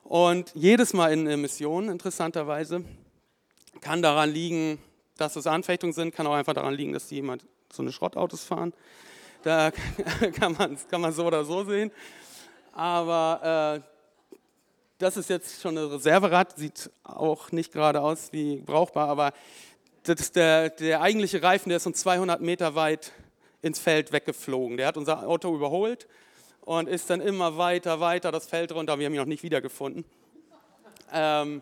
Und 0.03 0.51
jedes 0.53 0.93
Mal 0.93 1.13
in 1.13 1.25
der 1.25 1.37
Mission, 1.37 1.89
interessanterweise, 1.89 2.83
kann 3.81 4.01
daran 4.01 4.29
liegen, 4.29 4.77
dass 5.17 5.35
es 5.35 5.47
Anfechtungen 5.47 5.93
sind, 5.93 6.13
kann 6.13 6.27
auch 6.27 6.33
einfach 6.33 6.53
daran 6.53 6.73
liegen, 6.73 6.93
dass 6.93 7.07
die 7.07 7.15
jemand 7.15 7.45
so 7.71 7.81
eine 7.81 7.91
Schrottautos 7.91 8.43
fahren. 8.43 8.73
Da 9.43 9.71
kann 10.35 10.53
man 10.53 10.77
kann 10.89 11.01
man 11.01 11.13
so 11.13 11.25
oder 11.25 11.45
so 11.45 11.63
sehen. 11.63 11.91
Aber 12.73 13.81
das 14.97 15.17
ist 15.17 15.29
jetzt 15.29 15.61
schon 15.61 15.77
ein 15.77 15.85
Reserverad, 15.85 16.57
sieht 16.57 16.89
auch 17.03 17.51
nicht 17.51 17.73
gerade 17.73 18.01
aus 18.01 18.29
wie 18.31 18.57
brauchbar, 18.57 19.09
aber 19.09 19.33
der, 20.07 20.69
der 20.69 21.01
eigentliche 21.01 21.41
Reifen, 21.41 21.69
der 21.69 21.77
ist 21.77 21.87
uns 21.87 21.99
200 21.99 22.41
Meter 22.41 22.75
weit 22.75 23.11
ins 23.61 23.79
Feld 23.79 24.11
weggeflogen. 24.11 24.77
Der 24.77 24.87
hat 24.87 24.97
unser 24.97 25.27
Auto 25.27 25.53
überholt 25.53 26.07
und 26.61 26.87
ist 26.87 27.09
dann 27.09 27.19
immer 27.19 27.57
weiter, 27.57 27.99
weiter 27.99 28.31
das 28.31 28.47
Feld 28.47 28.71
runter. 28.71 28.99
Wir 28.99 29.07
haben 29.07 29.13
ihn 29.13 29.19
noch 29.19 29.25
nicht 29.25 29.43
wiedergefunden. 29.43 30.05
Ähm, 31.11 31.61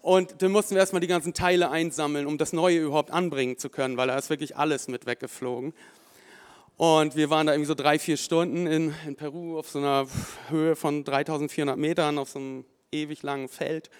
und 0.00 0.42
dann 0.42 0.52
mussten 0.52 0.74
wir 0.74 0.80
erstmal 0.80 1.00
die 1.00 1.06
ganzen 1.06 1.34
Teile 1.34 1.70
einsammeln, 1.70 2.26
um 2.26 2.38
das 2.38 2.52
Neue 2.52 2.78
überhaupt 2.78 3.10
anbringen 3.10 3.58
zu 3.58 3.70
können, 3.70 3.96
weil 3.96 4.08
da 4.08 4.16
ist 4.16 4.30
wirklich 4.30 4.56
alles 4.56 4.86
mit 4.86 5.06
weggeflogen. 5.06 5.72
Und 6.76 7.14
wir 7.14 7.30
waren 7.30 7.46
da 7.46 7.52
irgendwie 7.52 7.68
so 7.68 7.74
drei, 7.74 7.98
vier 7.98 8.16
Stunden 8.16 8.66
in, 8.66 8.94
in 9.06 9.14
Peru 9.14 9.58
auf 9.58 9.70
so 9.70 9.78
einer 9.78 10.08
Höhe 10.48 10.74
von 10.74 11.04
3400 11.04 11.76
Metern 11.78 12.18
auf 12.18 12.30
so 12.30 12.40
einem 12.40 12.64
ewig 12.90 13.22
langen 13.22 13.48
Feld. 13.48 13.90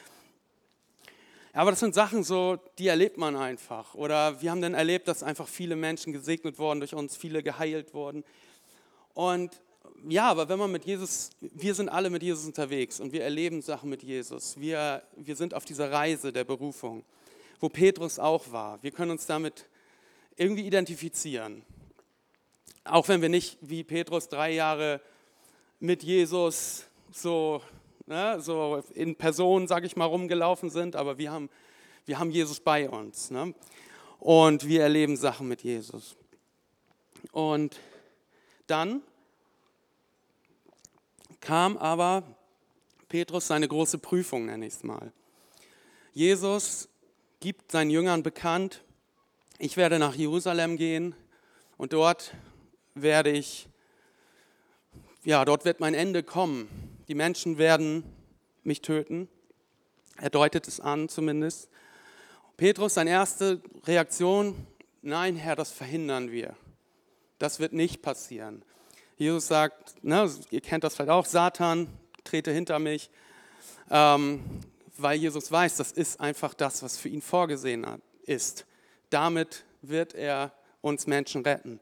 Aber 1.52 1.70
das 1.70 1.78
sind 1.78 1.94
Sachen 1.94 2.24
so, 2.24 2.58
die 2.78 2.88
erlebt 2.88 3.16
man 3.16 3.36
einfach. 3.36 3.94
Oder 3.94 4.42
wir 4.42 4.50
haben 4.50 4.60
dann 4.60 4.74
erlebt, 4.74 5.06
dass 5.06 5.22
einfach 5.22 5.46
viele 5.46 5.76
Menschen 5.76 6.12
gesegnet 6.12 6.58
wurden 6.58 6.80
durch 6.80 6.94
uns, 6.94 7.16
viele 7.16 7.44
geheilt 7.44 7.94
wurden. 7.94 8.24
Und 9.12 9.62
ja, 10.08 10.28
aber 10.28 10.48
wenn 10.48 10.58
man 10.58 10.72
mit 10.72 10.84
Jesus, 10.84 11.30
wir 11.40 11.76
sind 11.76 11.88
alle 11.88 12.10
mit 12.10 12.24
Jesus 12.24 12.44
unterwegs 12.44 12.98
und 12.98 13.12
wir 13.12 13.22
erleben 13.22 13.62
Sachen 13.62 13.88
mit 13.88 14.02
Jesus. 14.02 14.58
Wir, 14.58 15.04
wir 15.14 15.36
sind 15.36 15.54
auf 15.54 15.64
dieser 15.64 15.92
Reise 15.92 16.32
der 16.32 16.42
Berufung, 16.42 17.04
wo 17.60 17.68
Petrus 17.68 18.18
auch 18.18 18.50
war. 18.50 18.82
Wir 18.82 18.90
können 18.90 19.12
uns 19.12 19.26
damit 19.26 19.68
irgendwie 20.36 20.66
identifizieren. 20.66 21.62
Auch 22.84 23.08
wenn 23.08 23.22
wir 23.22 23.30
nicht 23.30 23.56
wie 23.62 23.82
Petrus 23.82 24.28
drei 24.28 24.52
Jahre 24.52 25.00
mit 25.80 26.02
Jesus 26.02 26.84
so, 27.12 27.62
ne, 28.06 28.40
so 28.40 28.82
in 28.94 29.16
Person, 29.16 29.66
sage 29.66 29.86
ich 29.86 29.96
mal, 29.96 30.04
rumgelaufen 30.04 30.68
sind, 30.68 30.94
aber 30.94 31.16
wir 31.16 31.32
haben, 31.32 31.48
wir 32.04 32.18
haben 32.18 32.30
Jesus 32.30 32.60
bei 32.60 32.88
uns. 32.88 33.30
Ne? 33.30 33.54
Und 34.20 34.68
wir 34.68 34.82
erleben 34.82 35.16
Sachen 35.16 35.48
mit 35.48 35.62
Jesus. 35.62 36.16
Und 37.32 37.80
dann 38.66 39.02
kam 41.40 41.78
aber 41.78 42.22
Petrus 43.08 43.46
seine 43.46 43.68
große 43.68 43.98
Prüfung, 43.98 44.46
nenne 44.46 44.66
ich 44.66 44.74
es 44.74 44.82
mal. 44.82 45.12
Jesus 46.12 46.88
gibt 47.40 47.72
seinen 47.72 47.90
Jüngern 47.90 48.22
bekannt, 48.22 48.82
ich 49.58 49.76
werde 49.76 49.98
nach 49.98 50.14
Jerusalem 50.14 50.76
gehen 50.76 51.14
und 51.76 51.92
dort 51.92 52.34
werde 52.94 53.30
ich, 53.30 53.68
ja, 55.24 55.44
dort 55.44 55.64
wird 55.64 55.80
mein 55.80 55.94
Ende 55.94 56.22
kommen. 56.22 56.68
Die 57.08 57.14
Menschen 57.14 57.58
werden 57.58 58.04
mich 58.62 58.80
töten. 58.80 59.28
Er 60.16 60.30
deutet 60.30 60.68
es 60.68 60.80
an 60.80 61.08
zumindest. 61.08 61.68
Petrus, 62.56 62.94
seine 62.94 63.10
erste 63.10 63.60
Reaktion, 63.84 64.66
nein 65.02 65.36
Herr, 65.36 65.56
das 65.56 65.72
verhindern 65.72 66.30
wir. 66.30 66.54
Das 67.38 67.58
wird 67.58 67.72
nicht 67.72 68.00
passieren. 68.00 68.62
Jesus 69.16 69.48
sagt, 69.48 70.02
ne, 70.04 70.30
ihr 70.50 70.60
kennt 70.60 70.84
das 70.84 70.94
vielleicht 70.94 71.10
auch, 71.10 71.26
Satan, 71.26 71.88
trete 72.22 72.52
hinter 72.52 72.78
mich, 72.78 73.10
ähm, 73.90 74.42
weil 74.96 75.18
Jesus 75.18 75.50
weiß, 75.50 75.76
das 75.76 75.92
ist 75.92 76.20
einfach 76.20 76.54
das, 76.54 76.82
was 76.82 76.96
für 76.96 77.08
ihn 77.08 77.22
vorgesehen 77.22 77.86
ist. 78.24 78.66
Damit 79.10 79.64
wird 79.82 80.14
er 80.14 80.52
uns 80.80 81.06
Menschen 81.06 81.42
retten 81.42 81.80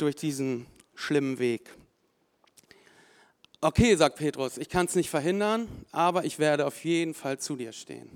durch 0.00 0.16
diesen 0.16 0.66
schlimmen 0.94 1.38
Weg. 1.38 1.70
Okay, 3.60 3.94
sagt 3.94 4.16
Petrus, 4.16 4.56
ich 4.56 4.70
kann 4.70 4.86
es 4.86 4.94
nicht 4.94 5.10
verhindern, 5.10 5.68
aber 5.92 6.24
ich 6.24 6.38
werde 6.38 6.66
auf 6.66 6.82
jeden 6.84 7.12
Fall 7.12 7.38
zu 7.38 7.56
dir 7.56 7.72
stehen. 7.72 8.10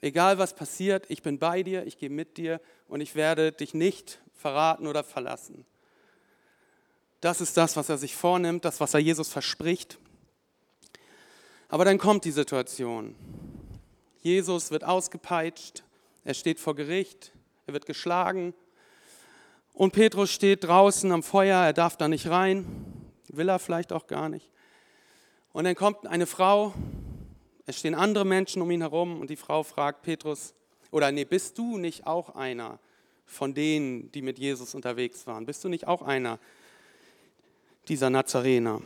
Egal 0.00 0.38
was 0.38 0.54
passiert, 0.54 1.06
ich 1.08 1.22
bin 1.22 1.38
bei 1.38 1.62
dir, 1.62 1.86
ich 1.86 1.98
gehe 1.98 2.10
mit 2.10 2.36
dir 2.36 2.60
und 2.88 3.00
ich 3.00 3.14
werde 3.14 3.52
dich 3.52 3.72
nicht 3.72 4.20
verraten 4.34 4.86
oder 4.86 5.04
verlassen. 5.04 5.64
Das 7.20 7.40
ist 7.40 7.56
das, 7.56 7.76
was 7.76 7.88
er 7.88 7.98
sich 7.98 8.14
vornimmt, 8.14 8.64
das, 8.64 8.80
was 8.80 8.94
er 8.94 9.00
Jesus 9.00 9.28
verspricht. 9.28 9.98
Aber 11.68 11.84
dann 11.84 11.98
kommt 11.98 12.24
die 12.24 12.32
Situation. 12.32 13.14
Jesus 14.22 14.70
wird 14.70 14.84
ausgepeitscht, 14.84 15.84
er 16.24 16.34
steht 16.34 16.58
vor 16.58 16.74
Gericht, 16.74 17.32
er 17.66 17.74
wird 17.74 17.86
geschlagen, 17.86 18.54
und 19.76 19.92
Petrus 19.92 20.30
steht 20.30 20.64
draußen 20.64 21.12
am 21.12 21.22
Feuer, 21.22 21.58
er 21.58 21.74
darf 21.74 21.98
da 21.98 22.08
nicht 22.08 22.28
rein, 22.28 22.64
will 23.28 23.50
er 23.50 23.58
vielleicht 23.58 23.92
auch 23.92 24.06
gar 24.06 24.30
nicht. 24.30 24.50
Und 25.52 25.64
dann 25.64 25.74
kommt 25.74 26.06
eine 26.06 26.26
Frau, 26.26 26.72
es 27.66 27.78
stehen 27.78 27.94
andere 27.94 28.24
Menschen 28.24 28.62
um 28.62 28.70
ihn 28.70 28.80
herum 28.80 29.20
und 29.20 29.28
die 29.28 29.36
Frau 29.36 29.62
fragt 29.62 30.00
Petrus, 30.00 30.54
oder 30.90 31.12
nee, 31.12 31.26
bist 31.26 31.58
du 31.58 31.76
nicht 31.76 32.06
auch 32.06 32.36
einer 32.36 32.78
von 33.26 33.52
denen, 33.52 34.10
die 34.12 34.22
mit 34.22 34.38
Jesus 34.38 34.74
unterwegs 34.74 35.26
waren? 35.26 35.44
Bist 35.44 35.62
du 35.62 35.68
nicht 35.68 35.86
auch 35.86 36.00
einer 36.00 36.38
dieser 37.86 38.08
Nazarener? 38.08 38.80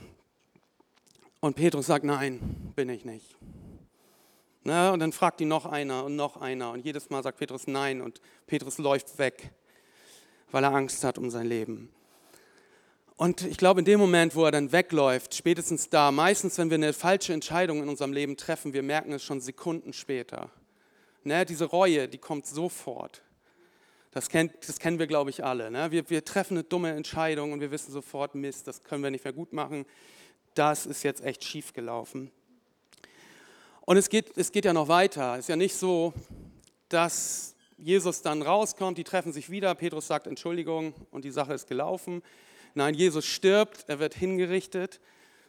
Und 1.38 1.54
Petrus 1.54 1.86
sagt, 1.86 2.04
nein, 2.04 2.72
bin 2.74 2.88
ich 2.88 3.04
nicht. 3.04 3.36
Na, 4.64 4.90
und 4.90 4.98
dann 4.98 5.12
fragt 5.12 5.40
ihn 5.40 5.48
noch 5.48 5.66
einer 5.66 6.04
und 6.04 6.16
noch 6.16 6.36
einer 6.36 6.72
und 6.72 6.84
jedes 6.84 7.10
Mal 7.10 7.22
sagt 7.22 7.38
Petrus 7.38 7.68
nein 7.68 8.00
und 8.00 8.20
Petrus 8.48 8.78
läuft 8.78 9.16
weg 9.18 9.52
weil 10.50 10.64
er 10.64 10.74
Angst 10.74 11.04
hat 11.04 11.18
um 11.18 11.30
sein 11.30 11.46
Leben. 11.46 11.90
Und 13.16 13.42
ich 13.42 13.58
glaube, 13.58 13.80
in 13.80 13.84
dem 13.84 14.00
Moment, 14.00 14.34
wo 14.34 14.44
er 14.46 14.50
dann 14.50 14.72
wegläuft, 14.72 15.34
spätestens 15.34 15.90
da, 15.90 16.10
meistens, 16.10 16.56
wenn 16.56 16.70
wir 16.70 16.76
eine 16.76 16.94
falsche 16.94 17.34
Entscheidung 17.34 17.82
in 17.82 17.88
unserem 17.90 18.14
Leben 18.14 18.38
treffen, 18.38 18.72
wir 18.72 18.82
merken 18.82 19.12
es 19.12 19.22
schon 19.22 19.42
Sekunden 19.42 19.92
später. 19.92 20.50
Ne, 21.22 21.44
diese 21.44 21.66
Reue, 21.66 22.08
die 22.08 22.16
kommt 22.16 22.46
sofort. 22.46 23.20
Das, 24.10 24.30
kennt, 24.30 24.66
das 24.66 24.78
kennen 24.78 24.98
wir, 24.98 25.06
glaube 25.06 25.28
ich, 25.28 25.44
alle. 25.44 25.70
Ne? 25.70 25.90
Wir, 25.90 26.08
wir 26.08 26.24
treffen 26.24 26.54
eine 26.54 26.64
dumme 26.64 26.92
Entscheidung 26.92 27.52
und 27.52 27.60
wir 27.60 27.70
wissen 27.70 27.92
sofort, 27.92 28.34
Mist, 28.34 28.66
das 28.66 28.82
können 28.82 29.02
wir 29.02 29.10
nicht 29.10 29.24
mehr 29.24 29.34
gut 29.34 29.52
machen. 29.52 29.84
Das 30.54 30.86
ist 30.86 31.02
jetzt 31.02 31.22
echt 31.22 31.44
schief 31.44 31.74
gelaufen. 31.74 32.30
Und 33.82 33.98
es 33.98 34.08
geht, 34.08 34.36
es 34.36 34.50
geht 34.50 34.64
ja 34.64 34.72
noch 34.72 34.88
weiter. 34.88 35.34
Es 35.34 35.40
ist 35.40 35.48
ja 35.48 35.56
nicht 35.56 35.74
so, 35.74 36.14
dass 36.88 37.54
Jesus 37.82 38.22
dann 38.22 38.42
rauskommt, 38.42 38.98
die 38.98 39.04
treffen 39.04 39.32
sich 39.32 39.50
wieder, 39.50 39.74
Petrus 39.74 40.06
sagt 40.06 40.26
Entschuldigung 40.26 40.94
und 41.10 41.24
die 41.24 41.30
Sache 41.30 41.54
ist 41.54 41.66
gelaufen. 41.66 42.22
Nein, 42.74 42.94
Jesus 42.94 43.26
stirbt, 43.26 43.84
er 43.88 43.98
wird 43.98 44.14
hingerichtet. 44.14 45.00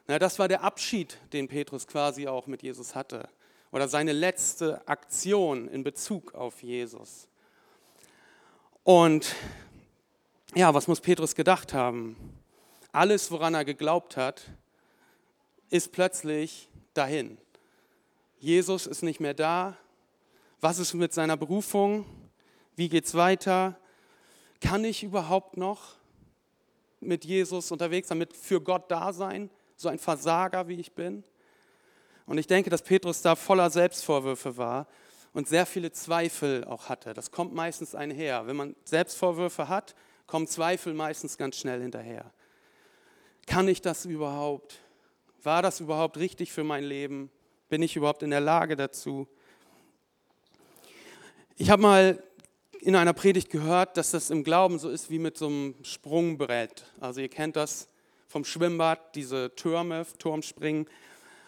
Na, 0.07 0.17
das 0.17 0.39
war 0.39 0.47
der 0.47 0.63
Abschied, 0.63 1.17
den 1.33 1.47
Petrus 1.47 1.87
quasi 1.87 2.27
auch 2.27 2.47
mit 2.47 2.63
Jesus 2.63 2.95
hatte. 2.95 3.29
Oder 3.71 3.87
seine 3.87 4.13
letzte 4.13 4.87
Aktion 4.87 5.67
in 5.67 5.83
Bezug 5.83 6.33
auf 6.33 6.63
Jesus. 6.63 7.27
Und 8.83 9.35
ja, 10.55 10.73
was 10.73 10.87
muss 10.87 10.99
Petrus 10.99 11.35
gedacht 11.35 11.73
haben? 11.73 12.15
Alles, 12.91 13.31
woran 13.31 13.53
er 13.53 13.63
geglaubt 13.63 14.17
hat, 14.17 14.41
ist 15.69 15.91
plötzlich 15.91 16.69
dahin. 16.93 17.37
Jesus 18.39 18.87
ist 18.87 19.03
nicht 19.03 19.19
mehr 19.19 19.33
da. 19.33 19.77
Was 20.59 20.79
ist 20.79 20.93
mit 20.93 21.13
seiner 21.13 21.37
Berufung? 21.37 22.05
Wie 22.81 22.89
geht 22.89 23.05
es 23.05 23.13
weiter? 23.13 23.77
Kann 24.59 24.83
ich 24.85 25.03
überhaupt 25.03 25.55
noch 25.55 25.97
mit 26.99 27.25
Jesus 27.25 27.69
unterwegs 27.69 28.07
sein, 28.07 28.17
mit 28.17 28.35
für 28.35 28.59
Gott 28.59 28.89
da 28.89 29.13
sein? 29.13 29.51
So 29.75 29.87
ein 29.87 29.99
Versager, 29.99 30.67
wie 30.67 30.79
ich 30.79 30.93
bin? 30.93 31.23
Und 32.25 32.39
ich 32.39 32.47
denke, 32.47 32.71
dass 32.71 32.81
Petrus 32.81 33.21
da 33.21 33.35
voller 33.35 33.69
Selbstvorwürfe 33.69 34.57
war 34.57 34.87
und 35.31 35.47
sehr 35.47 35.67
viele 35.67 35.91
Zweifel 35.91 36.63
auch 36.63 36.89
hatte. 36.89 37.13
Das 37.13 37.29
kommt 37.29 37.53
meistens 37.53 37.93
einher. 37.93 38.47
Wenn 38.47 38.55
man 38.55 38.75
Selbstvorwürfe 38.83 39.67
hat, 39.67 39.93
kommen 40.25 40.47
Zweifel 40.47 40.95
meistens 40.95 41.37
ganz 41.37 41.57
schnell 41.57 41.83
hinterher. 41.83 42.33
Kann 43.45 43.67
ich 43.67 43.83
das 43.83 44.05
überhaupt? 44.05 44.79
War 45.43 45.61
das 45.61 45.81
überhaupt 45.81 46.17
richtig 46.17 46.51
für 46.51 46.63
mein 46.63 46.83
Leben? 46.83 47.29
Bin 47.69 47.83
ich 47.83 47.95
überhaupt 47.95 48.23
in 48.23 48.31
der 48.31 48.41
Lage 48.41 48.75
dazu? 48.75 49.27
Ich 51.61 51.69
habe 51.69 51.83
mal 51.83 52.23
in 52.81 52.95
einer 52.95 53.13
Predigt 53.13 53.51
gehört, 53.51 53.95
dass 53.95 54.11
das 54.11 54.31
im 54.31 54.43
Glauben 54.43 54.79
so 54.79 54.89
ist 54.89 55.11
wie 55.11 55.19
mit 55.19 55.37
so 55.37 55.47
einem 55.47 55.75
Sprungbrett. 55.83 56.85
Also 56.99 57.21
ihr 57.21 57.29
kennt 57.29 57.55
das 57.55 57.87
vom 58.27 58.43
Schwimmbad, 58.43 59.15
diese 59.15 59.53
Türme, 59.55 60.05
Turmspringen. 60.17 60.87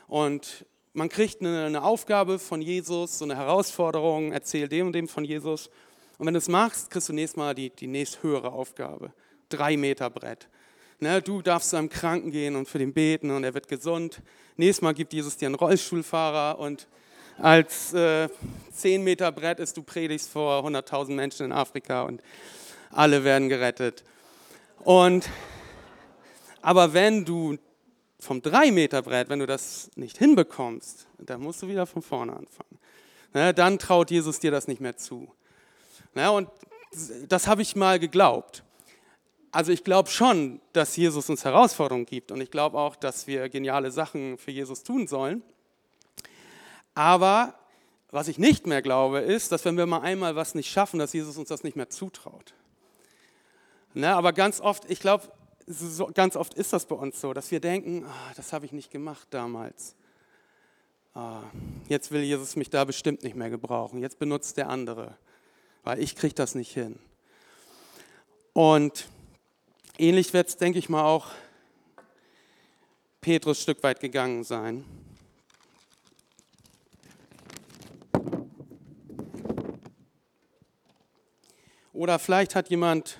Und 0.07 0.65
man 0.93 1.09
kriegt 1.09 1.41
eine, 1.41 1.81
Aufgabe 1.81 2.37
von 2.37 2.61
Jesus, 2.61 3.17
so 3.17 3.25
eine 3.25 3.35
Herausforderung, 3.35 4.31
erzähl 4.31 4.67
dem 4.67 4.87
und 4.87 4.93
dem 4.93 5.07
von 5.07 5.25
Jesus. 5.25 5.71
Und 6.19 6.27
wenn 6.27 6.35
du 6.35 6.37
es 6.37 6.49
machst, 6.49 6.91
kriegst 6.91 7.09
du 7.09 7.13
nächstes 7.13 7.37
Mal 7.37 7.55
die, 7.55 7.71
die 7.71 7.87
nächsthöhere 7.87 8.51
Aufgabe. 8.51 9.11
Drei 9.49 9.75
Meter 9.75 10.11
Brett. 10.11 10.47
Ne, 10.99 11.19
du 11.21 11.41
darfst 11.41 11.71
zu 11.71 11.77
einem 11.77 11.89
Kranken 11.89 12.29
gehen 12.29 12.55
und 12.55 12.69
für 12.69 12.77
den 12.77 12.93
beten 12.93 13.31
und 13.31 13.43
er 13.43 13.55
wird 13.55 13.67
gesund. 13.67 14.21
Nächstes 14.55 14.83
Mal 14.83 14.93
gibt 14.93 15.13
Jesus 15.13 15.35
dir 15.35 15.47
einen 15.47 15.55
Rollstuhlfahrer 15.55 16.59
und 16.59 16.87
als 17.37 17.93
äh, 17.93 18.29
10 18.73 19.03
Meter 19.03 19.31
Brett 19.31 19.59
ist, 19.59 19.77
du 19.77 19.83
predigst 19.83 20.29
vor 20.29 20.65
100.000 20.65 21.11
Menschen 21.11 21.45
in 21.47 21.51
Afrika 21.51 22.03
und 22.03 22.21
alle 22.91 23.23
werden 23.23 23.49
gerettet. 23.49 24.03
Und, 24.83 25.29
aber 26.61 26.93
wenn 26.93 27.25
du 27.25 27.57
vom 28.19 28.39
3-Meter-Brett, 28.39 29.29
wenn 29.29 29.39
du 29.39 29.45
das 29.45 29.89
nicht 29.95 30.17
hinbekommst, 30.17 31.07
dann 31.19 31.41
musst 31.41 31.61
du 31.61 31.67
wieder 31.67 31.85
von 31.85 32.01
vorne 32.01 32.33
anfangen. 32.33 32.79
Ne, 33.33 33.53
dann 33.53 33.79
traut 33.79 34.11
Jesus 34.11 34.39
dir 34.39 34.51
das 34.51 34.67
nicht 34.67 34.79
mehr 34.79 34.95
zu. 34.95 35.31
Ne, 36.13 36.31
und 36.31 36.49
das 37.27 37.47
habe 37.47 37.61
ich 37.61 37.75
mal 37.75 37.99
geglaubt. 37.99 38.63
Also 39.51 39.71
ich 39.71 39.83
glaube 39.83 40.09
schon, 40.09 40.61
dass 40.73 40.95
Jesus 40.95 41.29
uns 41.29 41.45
Herausforderungen 41.45 42.05
gibt 42.05 42.31
und 42.31 42.41
ich 42.41 42.49
glaube 42.49 42.77
auch, 42.77 42.95
dass 42.95 43.27
wir 43.27 43.49
geniale 43.49 43.91
Sachen 43.91 44.37
für 44.37 44.51
Jesus 44.51 44.83
tun 44.83 45.07
sollen. 45.07 45.43
Aber 46.95 47.55
was 48.12 48.27
ich 48.27 48.38
nicht 48.38 48.67
mehr 48.67 48.81
glaube, 48.81 49.19
ist, 49.19 49.51
dass 49.51 49.65
wenn 49.65 49.77
wir 49.77 49.85
mal 49.85 50.01
einmal 50.01 50.35
was 50.35 50.53
nicht 50.53 50.69
schaffen, 50.69 51.00
dass 51.00 51.13
Jesus 51.13 51.38
uns 51.38 51.50
das 51.50 51.63
nicht 51.63 51.75
mehr 51.75 51.89
zutraut. 51.89 52.53
Ne, 53.95 54.15
aber 54.15 54.33
ganz 54.33 54.59
oft, 54.59 54.89
ich 54.89 55.00
glaube, 55.00 55.31
so, 55.67 56.07
ganz 56.13 56.35
oft 56.35 56.53
ist 56.55 56.73
das 56.73 56.85
bei 56.85 56.95
uns 56.95 57.19
so, 57.21 57.33
dass 57.33 57.51
wir 57.51 57.59
denken, 57.59 58.05
oh, 58.05 58.33
das 58.35 58.53
habe 58.53 58.65
ich 58.65 58.71
nicht 58.71 58.91
gemacht 58.91 59.27
damals. 59.31 59.95
Oh, 61.15 61.41
jetzt 61.89 62.12
will 62.12 62.21
Jesus 62.21 62.55
mich 62.55 62.69
da 62.69 62.85
bestimmt 62.85 63.23
nicht 63.23 63.35
mehr 63.35 63.50
gebrauchen. 63.50 64.00
Jetzt 64.00 64.19
benutzt 64.19 64.57
der 64.57 64.69
andere, 64.69 65.15
weil 65.83 66.00
ich 66.00 66.15
kriege 66.15 66.33
das 66.33 66.55
nicht 66.55 66.73
hin. 66.73 67.00
Und 68.53 69.07
ähnlich 69.97 70.33
wird 70.33 70.50
es, 70.50 70.57
denke 70.57 70.79
ich 70.79 70.89
mal, 70.89 71.03
auch 71.03 71.27
Petrus 73.21 73.62
Stück 73.62 73.81
weit 73.83 74.00
gegangen 74.00 74.43
sein. 74.43 74.85
Oder 81.93 82.17
vielleicht 82.17 82.55
hat 82.55 82.69
jemand 82.71 83.19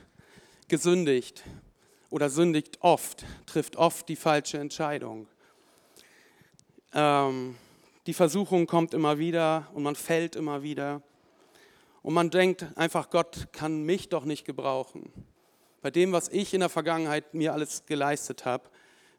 gesündigt 0.68 1.44
oder 2.10 2.32
sündigt 2.32 2.80
oft, 2.82 3.24
trifft 3.46 3.76
oft 3.76 4.10
die 4.10 4.16
falsche 4.16 4.58
Entscheidung. 4.58 5.28
Ähm, 6.92 7.56
die 8.08 8.16
Versuchung 8.16 8.66
kommt 8.66 8.96
immer 8.96 9.20
wieder 9.20 9.68
und 9.76 9.84
man 9.84 9.96
fällt 9.96 10.36
immer 10.36 10.64
wieder. 10.64 11.04
Und 12.02 12.16
man 12.16 12.32
denkt 12.32 12.66
einfach, 12.76 13.12
Gott 13.12 13.48
kann 13.52 13.84
mich 13.84 14.10
doch 14.10 14.26
nicht 14.26 14.44
gebrauchen. 14.44 15.14
Bei 15.84 15.92
dem, 15.92 16.12
was 16.12 16.30
ich 16.30 16.56
in 16.56 16.62
der 16.62 16.70
Vergangenheit 16.70 17.36
mir 17.36 17.54
alles 17.54 17.86
geleistet 17.86 18.44
habe, 18.44 18.70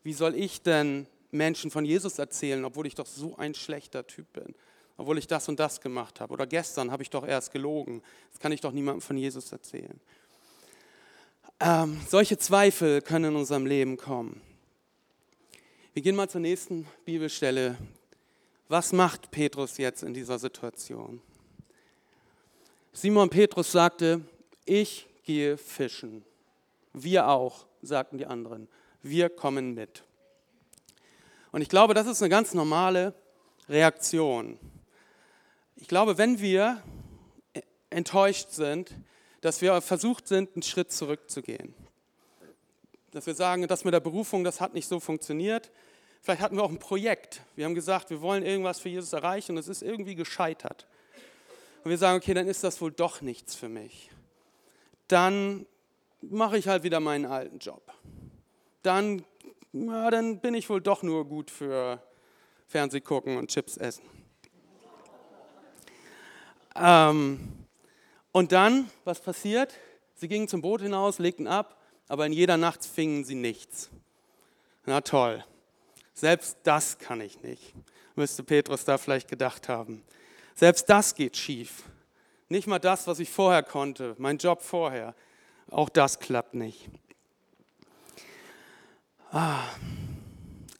wie 0.02 0.12
soll 0.14 0.34
ich 0.34 0.62
denn 0.62 1.06
Menschen 1.30 1.70
von 1.70 1.84
Jesus 1.84 2.18
erzählen, 2.18 2.64
obwohl 2.64 2.88
ich 2.88 2.96
doch 2.96 3.06
so 3.06 3.36
ein 3.36 3.54
schlechter 3.54 4.04
Typ 4.06 4.32
bin? 4.32 4.54
Obwohl 4.96 5.18
ich 5.18 5.26
das 5.26 5.48
und 5.48 5.58
das 5.58 5.80
gemacht 5.80 6.20
habe. 6.20 6.32
Oder 6.32 6.46
gestern 6.46 6.90
habe 6.90 7.02
ich 7.02 7.10
doch 7.10 7.26
erst 7.26 7.52
gelogen. 7.52 8.02
Das 8.30 8.40
kann 8.40 8.52
ich 8.52 8.60
doch 8.60 8.72
niemandem 8.72 9.00
von 9.00 9.16
Jesus 9.16 9.50
erzählen. 9.50 10.00
Ähm, 11.60 12.00
solche 12.08 12.38
Zweifel 12.38 13.00
können 13.00 13.26
in 13.26 13.36
unserem 13.36 13.66
Leben 13.66 13.96
kommen. 13.96 14.40
Wir 15.92 16.02
gehen 16.02 16.16
mal 16.16 16.28
zur 16.28 16.40
nächsten 16.40 16.86
Bibelstelle. 17.04 17.76
Was 18.68 18.92
macht 18.92 19.30
Petrus 19.30 19.78
jetzt 19.78 20.02
in 20.02 20.14
dieser 20.14 20.38
Situation? 20.38 21.20
Simon 22.92 23.30
Petrus 23.30 23.70
sagte, 23.72 24.20
ich 24.64 25.06
gehe 25.24 25.56
fischen. 25.56 26.24
Wir 26.92 27.28
auch, 27.28 27.66
sagten 27.82 28.18
die 28.18 28.26
anderen. 28.26 28.68
Wir 29.02 29.28
kommen 29.28 29.74
mit. 29.74 30.04
Und 31.52 31.60
ich 31.60 31.68
glaube, 31.68 31.94
das 31.94 32.06
ist 32.06 32.22
eine 32.22 32.30
ganz 32.30 32.54
normale 32.54 33.14
Reaktion. 33.68 34.58
Ich 35.76 35.88
glaube, 35.88 36.18
wenn 36.18 36.40
wir 36.40 36.82
enttäuscht 37.90 38.50
sind, 38.50 38.94
dass 39.40 39.60
wir 39.60 39.80
versucht 39.80 40.28
sind, 40.28 40.54
einen 40.54 40.62
Schritt 40.62 40.92
zurückzugehen. 40.92 41.74
Dass 43.10 43.26
wir 43.26 43.34
sagen, 43.34 43.66
das 43.68 43.84
mit 43.84 43.92
der 43.92 44.00
Berufung, 44.00 44.44
das 44.44 44.60
hat 44.60 44.74
nicht 44.74 44.88
so 44.88 45.00
funktioniert. 45.00 45.70
Vielleicht 46.22 46.40
hatten 46.40 46.56
wir 46.56 46.62
auch 46.62 46.70
ein 46.70 46.78
Projekt. 46.78 47.42
Wir 47.54 47.66
haben 47.66 47.74
gesagt, 47.74 48.10
wir 48.10 48.22
wollen 48.22 48.44
irgendwas 48.44 48.80
für 48.80 48.88
Jesus 48.88 49.12
erreichen 49.12 49.52
und 49.52 49.58
es 49.58 49.68
ist 49.68 49.82
irgendwie 49.82 50.14
gescheitert. 50.14 50.86
Und 51.84 51.90
wir 51.90 51.98
sagen, 51.98 52.16
okay, 52.16 52.32
dann 52.32 52.48
ist 52.48 52.64
das 52.64 52.80
wohl 52.80 52.92
doch 52.92 53.20
nichts 53.20 53.54
für 53.54 53.68
mich. 53.68 54.10
Dann 55.08 55.66
mache 56.22 56.56
ich 56.56 56.66
halt 56.66 56.82
wieder 56.82 57.00
meinen 57.00 57.26
alten 57.26 57.58
Job. 57.58 57.92
Dann, 58.82 59.24
ja, 59.72 60.10
dann 60.10 60.40
bin 60.40 60.54
ich 60.54 60.70
wohl 60.70 60.80
doch 60.80 61.02
nur 61.02 61.26
gut 61.26 61.50
für 61.50 62.02
Fernseh 62.66 63.00
gucken 63.00 63.36
und 63.36 63.50
Chips 63.50 63.76
essen. 63.76 64.04
Ähm, 66.74 67.66
und 68.32 68.52
dann, 68.52 68.90
was 69.04 69.20
passiert? 69.20 69.72
Sie 70.14 70.28
gingen 70.28 70.48
zum 70.48 70.60
Boot 70.60 70.80
hinaus, 70.80 71.18
legten 71.18 71.46
ab, 71.46 71.80
aber 72.08 72.26
in 72.26 72.32
jeder 72.32 72.56
Nacht 72.56 72.84
fingen 72.84 73.24
sie 73.24 73.34
nichts. 73.34 73.90
Na 74.86 75.00
toll, 75.00 75.44
selbst 76.12 76.58
das 76.64 76.98
kann 76.98 77.20
ich 77.20 77.42
nicht, 77.42 77.74
müsste 78.16 78.42
Petrus 78.42 78.84
da 78.84 78.98
vielleicht 78.98 79.28
gedacht 79.28 79.68
haben. 79.68 80.02
Selbst 80.54 80.88
das 80.88 81.14
geht 81.14 81.36
schief. 81.36 81.84
Nicht 82.48 82.66
mal 82.66 82.78
das, 82.78 83.06
was 83.06 83.18
ich 83.18 83.30
vorher 83.30 83.62
konnte, 83.62 84.14
mein 84.18 84.38
Job 84.38 84.62
vorher, 84.62 85.14
auch 85.70 85.88
das 85.88 86.18
klappt 86.18 86.54
nicht. 86.54 86.88
Ah, 89.32 89.64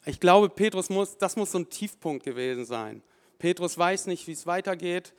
ich 0.04 0.20
glaube, 0.20 0.48
Petrus 0.48 0.90
muss, 0.90 1.16
das 1.16 1.34
muss 1.34 1.52
so 1.52 1.58
ein 1.58 1.68
Tiefpunkt 1.68 2.24
gewesen 2.24 2.64
sein. 2.64 3.02
Petrus 3.38 3.76
weiß 3.76 4.06
nicht, 4.06 4.26
wie 4.26 4.32
es 4.32 4.46
weitergeht 4.46 5.14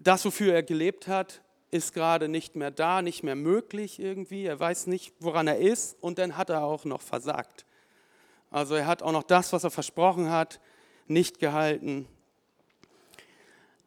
das, 0.00 0.24
wofür 0.24 0.54
er 0.54 0.62
gelebt 0.62 1.06
hat, 1.06 1.42
ist 1.70 1.92
gerade 1.92 2.28
nicht 2.28 2.56
mehr 2.56 2.70
da, 2.70 3.02
nicht 3.02 3.22
mehr 3.22 3.36
möglich 3.36 4.00
irgendwie. 4.00 4.44
Er 4.44 4.58
weiß 4.58 4.88
nicht, 4.88 5.14
woran 5.20 5.46
er 5.46 5.58
ist 5.58 5.96
und 6.02 6.18
dann 6.18 6.36
hat 6.36 6.50
er 6.50 6.64
auch 6.64 6.84
noch 6.84 7.02
versagt. 7.02 7.64
Also 8.50 8.74
er 8.74 8.86
hat 8.86 9.02
auch 9.02 9.12
noch 9.12 9.22
das, 9.22 9.52
was 9.52 9.62
er 9.62 9.70
versprochen 9.70 10.30
hat, 10.30 10.60
nicht 11.06 11.38
gehalten. 11.38 12.08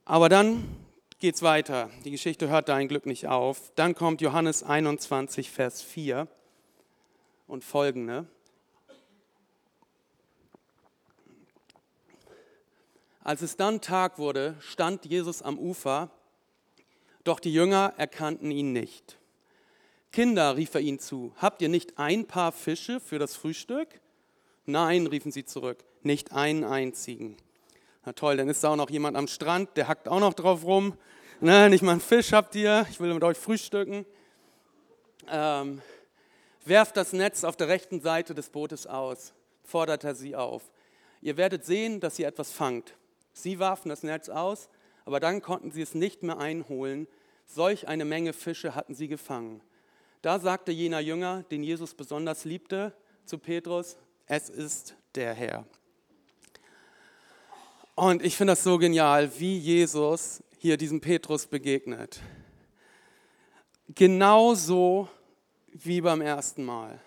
Aber 0.06 0.30
dann 0.30 0.64
geht 1.20 1.36
es 1.36 1.42
weiter. 1.42 1.90
Die 2.06 2.12
Geschichte 2.12 2.48
hört 2.48 2.70
da 2.70 2.76
ein 2.76 2.88
Glück 2.88 3.06
nicht 3.06 3.28
auf. 3.28 3.72
Dann 3.76 3.96
kommt 3.96 4.22
Johannes 4.22 4.64
21, 4.64 5.52
Vers 5.52 5.82
4 5.82 6.28
und 7.48 7.64
folgende. 7.64 8.28
Als 13.24 13.42
es 13.42 13.56
dann 13.56 13.80
Tag 13.80 14.18
wurde, 14.18 14.56
stand 14.60 15.06
Jesus 15.06 15.42
am 15.42 15.58
Ufer, 15.58 16.10
doch 17.24 17.40
die 17.40 17.54
Jünger 17.54 17.94
erkannten 17.96 18.52
ihn 18.52 18.74
nicht. 18.74 19.18
Kinder, 20.12 20.58
rief 20.58 20.76
er 20.76 20.82
ihnen 20.82 21.00
zu, 21.00 21.34
habt 21.38 21.62
ihr 21.62 21.70
nicht 21.70 21.98
ein 21.98 22.26
paar 22.26 22.52
Fische 22.52 23.00
für 23.00 23.20
das 23.20 23.36
Frühstück? 23.38 23.88
Nein, 24.66 25.08
riefen 25.08 25.32
sie 25.32 25.46
zurück, 25.46 25.86
nicht 26.02 26.34
einen 26.34 26.66
einzigen. 26.66 27.38
Na 28.04 28.12
toll, 28.12 28.36
dann 28.36 28.50
ist 28.50 28.62
da 28.62 28.72
auch 28.72 28.76
noch 28.76 28.90
jemand 28.90 29.16
am 29.16 29.28
Strand, 29.28 29.70
der 29.78 29.88
hackt 29.88 30.10
auch 30.10 30.20
noch 30.20 30.34
drauf 30.34 30.66
rum. 30.66 30.98
Na, 31.40 31.70
nicht 31.70 31.82
mal 31.82 31.94
einen 31.94 32.02
Fisch 32.02 32.34
habt 32.34 32.54
ihr, 32.56 32.86
ich 32.92 33.00
will 33.00 33.14
mit 33.14 33.24
euch 33.24 33.38
frühstücken. 33.38 34.06
Ähm, 35.30 35.82
werft 36.66 36.98
das 36.98 37.14
Netz 37.14 37.46
auf 37.46 37.56
der 37.56 37.70
rechten 37.70 38.02
Seite 38.02 38.36
des 38.36 38.50
Bootes 38.50 38.86
aus, 38.86 39.34
fordert 39.64 40.04
er 40.04 40.14
sie 40.14 40.36
auf. 40.36 40.64
Ihr 41.22 41.38
werdet 41.38 41.64
sehen, 41.64 42.02
dass 42.02 42.20
ihr 42.20 42.28
etwas 42.28 42.52
fangt. 42.52 42.96
Sie 43.34 43.60
warfen 43.60 43.90
das 43.90 44.04
Netz 44.04 44.30
aus, 44.30 44.70
aber 45.06 45.20
dann 45.20 45.42
konnten 45.42 45.72
sie 45.72 45.82
es 45.82 45.96
nicht 45.96 46.24
mehr 46.24 46.38
einholen. 46.38 47.08
Solch 47.46 47.88
eine 47.88 48.06
Menge 48.06 48.34
Fische 48.34 48.76
hatten 48.76 48.96
sie 48.96 49.08
gefangen. 49.08 49.62
Da 50.22 50.40
sagte 50.40 50.72
jener 50.72 51.02
Jünger, 51.02 51.44
den 51.44 51.64
Jesus 51.64 51.94
besonders 51.94 52.46
liebte, 52.46 52.94
zu 53.26 53.38
Petrus, 53.38 53.98
es 54.28 54.50
ist 54.50 54.96
der 55.16 55.34
Herr. 55.34 55.66
Und 57.96 58.24
ich 58.24 58.38
finde 58.38 58.54
das 58.54 58.64
so 58.64 58.78
genial, 58.78 59.30
wie 59.40 59.58
Jesus 59.58 60.42
hier 60.58 60.78
diesem 60.78 61.02
Petrus 61.02 61.46
begegnet. 61.46 62.22
Genauso 63.90 65.10
wie 65.68 66.02
beim 66.02 66.22
ersten 66.22 66.64
Mal. 66.64 67.00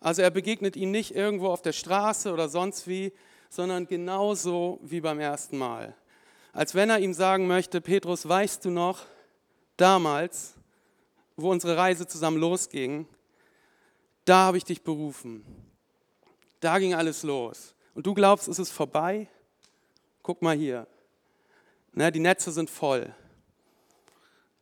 Also 0.00 0.22
er 0.22 0.30
begegnet 0.30 0.76
ihm 0.76 0.90
nicht 0.90 1.14
irgendwo 1.14 1.48
auf 1.48 1.62
der 1.62 1.72
Straße 1.72 2.32
oder 2.32 2.48
sonst 2.48 2.86
wie, 2.86 3.12
sondern 3.48 3.86
genauso 3.86 4.78
wie 4.82 5.00
beim 5.00 5.20
ersten 5.20 5.58
Mal. 5.58 5.94
Als 6.52 6.74
wenn 6.74 6.90
er 6.90 6.98
ihm 6.98 7.14
sagen 7.14 7.46
möchte, 7.46 7.80
Petrus, 7.80 8.28
weißt 8.28 8.64
du 8.64 8.70
noch, 8.70 9.06
damals, 9.76 10.54
wo 11.36 11.50
unsere 11.50 11.76
Reise 11.76 12.06
zusammen 12.06 12.38
losging, 12.38 13.06
da 14.24 14.46
habe 14.46 14.58
ich 14.58 14.64
dich 14.64 14.82
berufen. 14.82 15.44
Da 16.60 16.78
ging 16.78 16.94
alles 16.94 17.22
los. 17.22 17.74
Und 17.94 18.06
du 18.06 18.14
glaubst, 18.14 18.48
es 18.48 18.58
ist 18.58 18.70
vorbei? 18.70 19.28
Guck 20.22 20.42
mal 20.42 20.56
hier. 20.56 20.86
Ne, 21.92 22.12
die 22.12 22.20
Netze 22.20 22.52
sind 22.52 22.68
voll. 22.68 23.14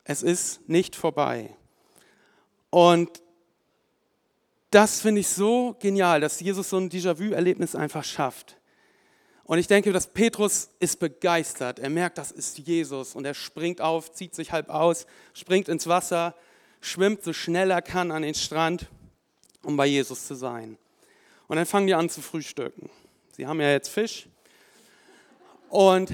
Es 0.03 0.23
ist 0.23 0.69
nicht 0.69 0.95
vorbei. 0.95 1.55
Und 2.69 3.21
das 4.71 5.01
finde 5.01 5.21
ich 5.21 5.27
so 5.27 5.75
genial, 5.79 6.21
dass 6.21 6.39
Jesus 6.39 6.69
so 6.69 6.77
ein 6.77 6.89
Déjà-vu-Erlebnis 6.89 7.75
einfach 7.75 8.03
schafft. 8.03 8.57
Und 9.47 9.59
ich 9.59 9.67
denke, 9.67 9.93
dass 9.93 10.07
Petrus 10.07 10.69
ist 10.79 10.99
begeistert. 10.99 11.79
Er 11.79 11.89
merkt, 11.89 12.17
das 12.17 12.31
ist 12.31 12.57
Jesus 12.57 13.15
und 13.15 13.23
er 13.23 13.33
springt 13.33 13.79
auf, 13.79 14.11
zieht 14.11 14.35
sich 14.35 14.51
halb 14.51 14.69
aus, 14.69 15.07
springt 15.33 15.69
ins 15.69 15.87
Wasser, 15.87 16.35
schwimmt 16.81 17.23
so 17.23 17.31
schnell 17.31 17.71
er 17.71 17.81
kann 17.81 18.11
an 18.11 18.23
den 18.23 18.35
Strand, 18.35 18.87
um 19.63 19.77
bei 19.77 19.85
Jesus 19.85 20.27
zu 20.27 20.35
sein. 20.35 20.77
Und 21.47 21.55
dann 21.55 21.65
fangen 21.65 21.87
die 21.87 21.93
an 21.93 22.09
zu 22.09 22.21
frühstücken. 22.21 22.89
Sie 23.37 23.47
haben 23.47 23.61
ja 23.61 23.71
jetzt 23.71 23.87
Fisch. 23.87 24.27
Und 25.69 26.11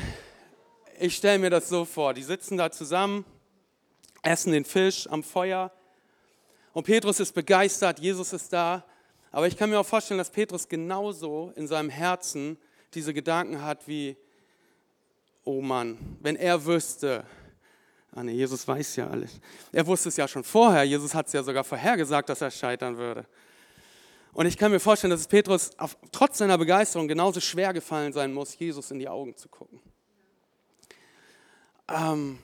ich 0.99 1.15
stelle 1.15 1.39
mir 1.39 1.49
das 1.49 1.69
so 1.69 1.85
vor, 1.85 2.13
die 2.13 2.23
sitzen 2.23 2.55
da 2.55 2.69
zusammen, 2.69 3.25
essen 4.21 4.53
den 4.53 4.63
Fisch 4.63 5.07
am 5.09 5.23
Feuer. 5.23 5.71
Und 6.71 6.83
Petrus 6.83 7.19
ist 7.19 7.33
begeistert, 7.33 7.99
Jesus 7.99 8.31
ist 8.31 8.53
da. 8.53 8.83
Aber 9.31 9.47
ich 9.47 9.57
kann 9.57 9.71
mir 9.71 9.79
auch 9.79 9.87
vorstellen, 9.87 10.19
dass 10.19 10.29
Petrus 10.29 10.69
genauso 10.69 11.51
in 11.55 11.65
seinem 11.67 11.89
Herzen 11.89 12.59
diese 12.95 13.13
Gedanken 13.13 13.61
hat 13.61 13.87
wie, 13.87 14.15
oh 15.43 15.61
Mann, 15.61 15.97
wenn 16.21 16.35
er 16.35 16.65
wüsste, 16.65 17.25
ah 18.11 18.23
nee, 18.23 18.33
Jesus 18.33 18.67
weiß 18.67 18.97
ja 18.97 19.09
alles. 19.09 19.39
Er 19.71 19.85
wusste 19.85 20.09
es 20.09 20.17
ja 20.17 20.27
schon 20.27 20.43
vorher, 20.43 20.83
Jesus 20.83 21.13
hat 21.13 21.27
es 21.27 21.33
ja 21.33 21.43
sogar 21.43 21.63
vorhergesagt, 21.63 22.29
dass 22.29 22.41
er 22.41 22.51
scheitern 22.51 22.97
würde. 22.97 23.25
Und 24.33 24.47
ich 24.47 24.57
kann 24.57 24.71
mir 24.71 24.79
vorstellen, 24.79 25.11
dass 25.11 25.21
es 25.21 25.27
Petrus 25.27 25.77
auf, 25.77 25.95
trotz 26.11 26.39
seiner 26.39 26.57
Begeisterung 26.57 27.07
genauso 27.07 27.39
schwer 27.39 27.71
gefallen 27.71 28.13
sein 28.13 28.33
muss, 28.33 28.57
Jesus 28.57 28.89
in 28.89 28.99
die 28.99 29.07
Augen 29.07 29.35
zu 29.37 29.47
gucken. 29.47 29.79
Ähm, 31.87 32.39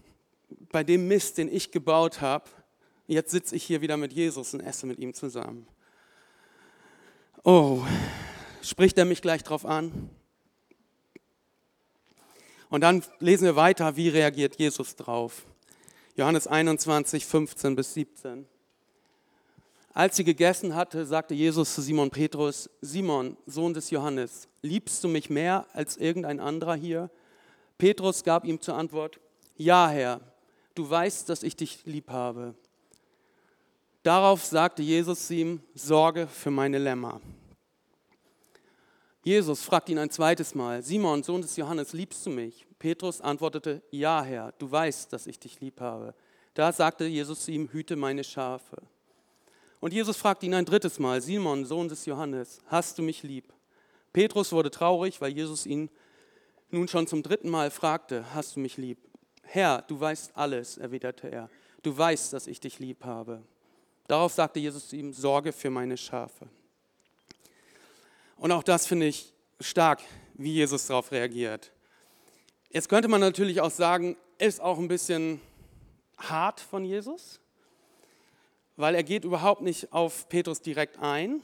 bei 0.72 0.84
dem 0.84 1.08
Mist, 1.08 1.38
den 1.38 1.52
ich 1.52 1.72
gebaut 1.72 2.22
habe, 2.22 2.46
jetzt 3.08 3.32
sitze 3.32 3.56
ich 3.56 3.64
hier 3.64 3.82
wieder 3.82 3.98
mit 3.98 4.14
Jesus 4.14 4.54
und 4.54 4.60
esse 4.60 4.86
mit 4.86 5.00
ihm 5.00 5.14
zusammen. 5.14 5.68
Oh, 7.44 7.82
spricht 8.62 8.98
er 8.98 9.06
mich 9.06 9.22
gleich 9.22 9.44
drauf 9.44 9.66
an? 9.66 10.10
Und 12.70 12.82
dann 12.82 13.04
lesen 13.20 13.46
wir 13.46 13.56
weiter, 13.56 13.96
wie 13.96 14.10
reagiert 14.10 14.58
Jesus 14.58 14.96
drauf. 14.96 15.46
Johannes 16.16 16.48
21, 16.48 17.26
15 17.26 17.76
bis 17.76 17.94
17. 17.94 18.46
Als 19.94 20.16
sie 20.16 20.24
gegessen 20.24 20.76
hatte, 20.76 21.06
sagte 21.06 21.34
Jesus 21.34 21.74
zu 21.74 21.82
Simon 21.82 22.12
Petrus, 22.12 22.70
Simon, 22.82 23.38
Sohn 23.48 23.74
des 23.74 23.90
Johannes, 23.90 24.48
liebst 24.62 25.04
du 25.04 25.08
mich 25.08 25.30
mehr 25.30 25.66
als 25.74 25.98
irgendein 25.98 26.40
anderer 26.40 26.76
hier? 26.76 27.10
Petrus 27.78 28.24
gab 28.24 28.46
ihm 28.46 28.62
zur 28.62 28.76
Antwort, 28.76 29.20
ja 29.58 29.90
Herr, 29.90 30.22
du 30.76 30.90
weißt, 30.90 31.28
dass 31.28 31.44
ich 31.44 31.56
dich 31.56 31.86
lieb 31.86 32.10
habe. 32.10 32.54
Darauf 34.04 34.46
sagte 34.46 34.82
Jesus 34.82 35.30
ihm, 35.32 35.62
Sorge 35.74 36.28
für 36.28 36.52
meine 36.52 36.78
Lämmer. 36.78 37.20
Jesus 39.22 39.64
fragt 39.64 39.90
ihn 39.90 39.98
ein 39.98 40.10
zweites 40.10 40.56
Mal, 40.56 40.82
Simon, 40.82 41.24
Sohn 41.24 41.42
des 41.42 41.58
Johannes, 41.58 41.94
liebst 41.94 42.26
du 42.26 42.30
mich? 42.30 42.66
Petrus 42.80 43.20
antwortete, 43.20 43.82
ja 43.92 44.24
Herr, 44.24 44.54
du 44.58 44.72
weißt, 44.72 45.12
dass 45.12 45.28
ich 45.28 45.40
dich 45.40 45.60
lieb 45.60 45.82
habe. 45.82 46.14
Da 46.54 46.72
sagte 46.72 47.06
Jesus 47.06 47.44
zu 47.44 47.52
ihm, 47.52 47.70
hüte 47.72 47.96
meine 47.96 48.24
Schafe. 48.24 48.78
Und 49.82 49.94
Jesus 49.94 50.18
fragt 50.18 50.44
ihn 50.44 50.54
ein 50.54 50.66
drittes 50.66 51.00
Mal, 51.00 51.22
Simon, 51.22 51.66
Sohn 51.66 51.90
des 51.90 52.06
Johannes, 52.06 52.62
hast 52.68 52.98
du 52.98 53.02
mich 53.02 53.24
lieb? 53.24 53.54
Petrus 54.14 54.52
wurde 54.52 54.72
traurig, 54.72 55.20
weil 55.22 55.32
Jesus 55.32 55.66
ihn 55.66 55.90
nun 56.72 56.88
schon 56.88 57.08
zum 57.08 57.24
dritten 57.24 57.50
Mal 57.50 57.72
fragte, 57.72 58.34
hast 58.34 58.56
du 58.56 58.62
mich 58.62 58.78
lieb? 58.78 58.98
Herr, 59.44 59.82
du 59.84 60.00
weißt 60.00 60.32
alles, 60.36 60.78
erwiderte 60.78 61.28
er. 61.28 61.50
Du 61.82 61.98
weißt, 61.98 62.34
dass 62.34 62.48
ich 62.48 62.60
dich 62.60 62.80
lieb 62.80 63.04
habe. 63.04 63.42
Darauf 64.08 64.34
sagte 64.34 64.60
Jesus 64.60 64.90
zu 64.90 64.96
ihm, 64.96 65.14
Sorge 65.14 65.52
für 65.52 65.70
meine 65.70 65.98
Schafe. 65.98 66.48
Und 68.40 68.52
auch 68.52 68.64
das 68.64 68.88
finde 68.88 69.06
ich 69.06 69.34
stark, 69.60 70.02
wie 70.34 70.54
Jesus 70.54 70.88
darauf 70.88 71.12
reagiert. 71.12 71.72
Jetzt 72.72 72.90
könnte 72.90 73.08
man 73.08 73.22
natürlich 73.22 73.62
auch 73.62 73.72
sagen, 73.72 74.18
ist 74.38 74.62
auch 74.62 74.80
ein 74.80 74.88
bisschen 74.88 75.42
hart 76.18 76.60
von 76.60 76.84
Jesus 76.86 77.40
weil 78.80 78.96
er 78.96 79.04
geht 79.04 79.26
überhaupt 79.26 79.62
nicht 79.62 79.92
auf 79.92 80.30
Petrus 80.30 80.62
direkt 80.62 81.00
ein. 81.00 81.42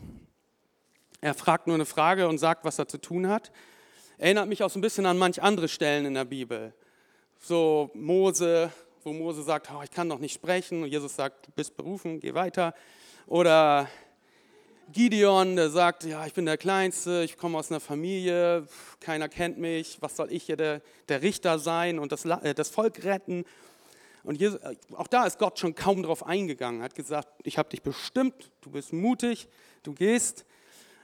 Er 1.19 1.33
fragt 1.33 1.67
nur 1.67 1.73
eine 1.73 1.85
Frage 1.85 2.29
und 2.29 2.37
sagt, 2.37 2.63
was 2.63 2.79
er 2.79 2.87
zu 2.87 2.97
tun 2.97 3.27
hat. 3.27 3.51
Erinnert 4.17 4.47
mich 4.47 4.63
auch 4.63 4.69
so 4.69 4.79
ein 4.79 4.81
bisschen 4.81 5.05
an 5.05 5.17
manch 5.17 5.43
andere 5.43 5.67
Stellen 5.67 6.05
in 6.05 6.13
der 6.13 6.23
Bibel. 6.23 6.73
So 7.41 7.91
Mose, 7.93 8.71
wo 9.03 9.11
Mose 9.11 9.43
sagt, 9.43 9.69
oh, 9.69 9.81
ich 9.83 9.91
kann 9.91 10.07
noch 10.07 10.19
nicht 10.19 10.33
sprechen 10.33 10.83
und 10.83 10.87
Jesus 10.87 11.17
sagt, 11.17 11.47
du 11.47 11.51
bist 11.51 11.75
berufen, 11.75 12.21
geh 12.21 12.33
weiter. 12.33 12.73
Oder 13.27 13.89
Gideon, 14.91 15.55
der 15.55 15.69
sagt, 15.71 16.03
ja, 16.03 16.25
ich 16.27 16.33
bin 16.33 16.45
der 16.45 16.57
Kleinste, 16.57 17.23
ich 17.23 17.37
komme 17.37 17.57
aus 17.57 17.71
einer 17.71 17.79
Familie, 17.79 18.67
keiner 18.99 19.27
kennt 19.27 19.57
mich, 19.57 19.97
was 20.01 20.15
soll 20.15 20.31
ich 20.31 20.43
hier 20.43 20.57
der, 20.57 20.81
der 21.09 21.21
Richter 21.23 21.57
sein 21.57 21.97
und 21.97 22.11
das, 22.11 22.25
äh, 22.25 22.53
das 22.53 22.69
Volk 22.69 23.03
retten? 23.03 23.45
Und 24.23 24.39
Jesus, 24.39 24.59
äh, 24.61 24.75
auch 24.95 25.07
da 25.07 25.25
ist 25.25 25.39
Gott 25.39 25.57
schon 25.57 25.73
kaum 25.73 26.03
darauf 26.03 26.25
eingegangen, 26.25 26.83
hat 26.83 26.93
gesagt, 26.93 27.27
ich 27.43 27.57
habe 27.57 27.69
dich 27.69 27.81
bestimmt, 27.81 28.51
du 28.61 28.69
bist 28.69 28.93
mutig, 28.93 29.47
du 29.81 29.93
gehst. 29.93 30.45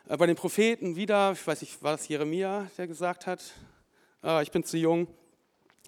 Äh, 0.08 0.18
bei 0.18 0.28
den 0.28 0.36
Propheten 0.36 0.96
wieder, 0.96 1.32
ich 1.32 1.46
weiß 1.46 1.62
nicht, 1.62 1.82
war 1.82 1.94
das 1.94 2.08
Jeremia, 2.08 2.70
der 2.78 2.88
gesagt 2.88 3.28
hat, 3.28 3.42
ich 4.44 4.52
bin 4.52 4.64
zu 4.64 4.78
jung, 4.78 5.08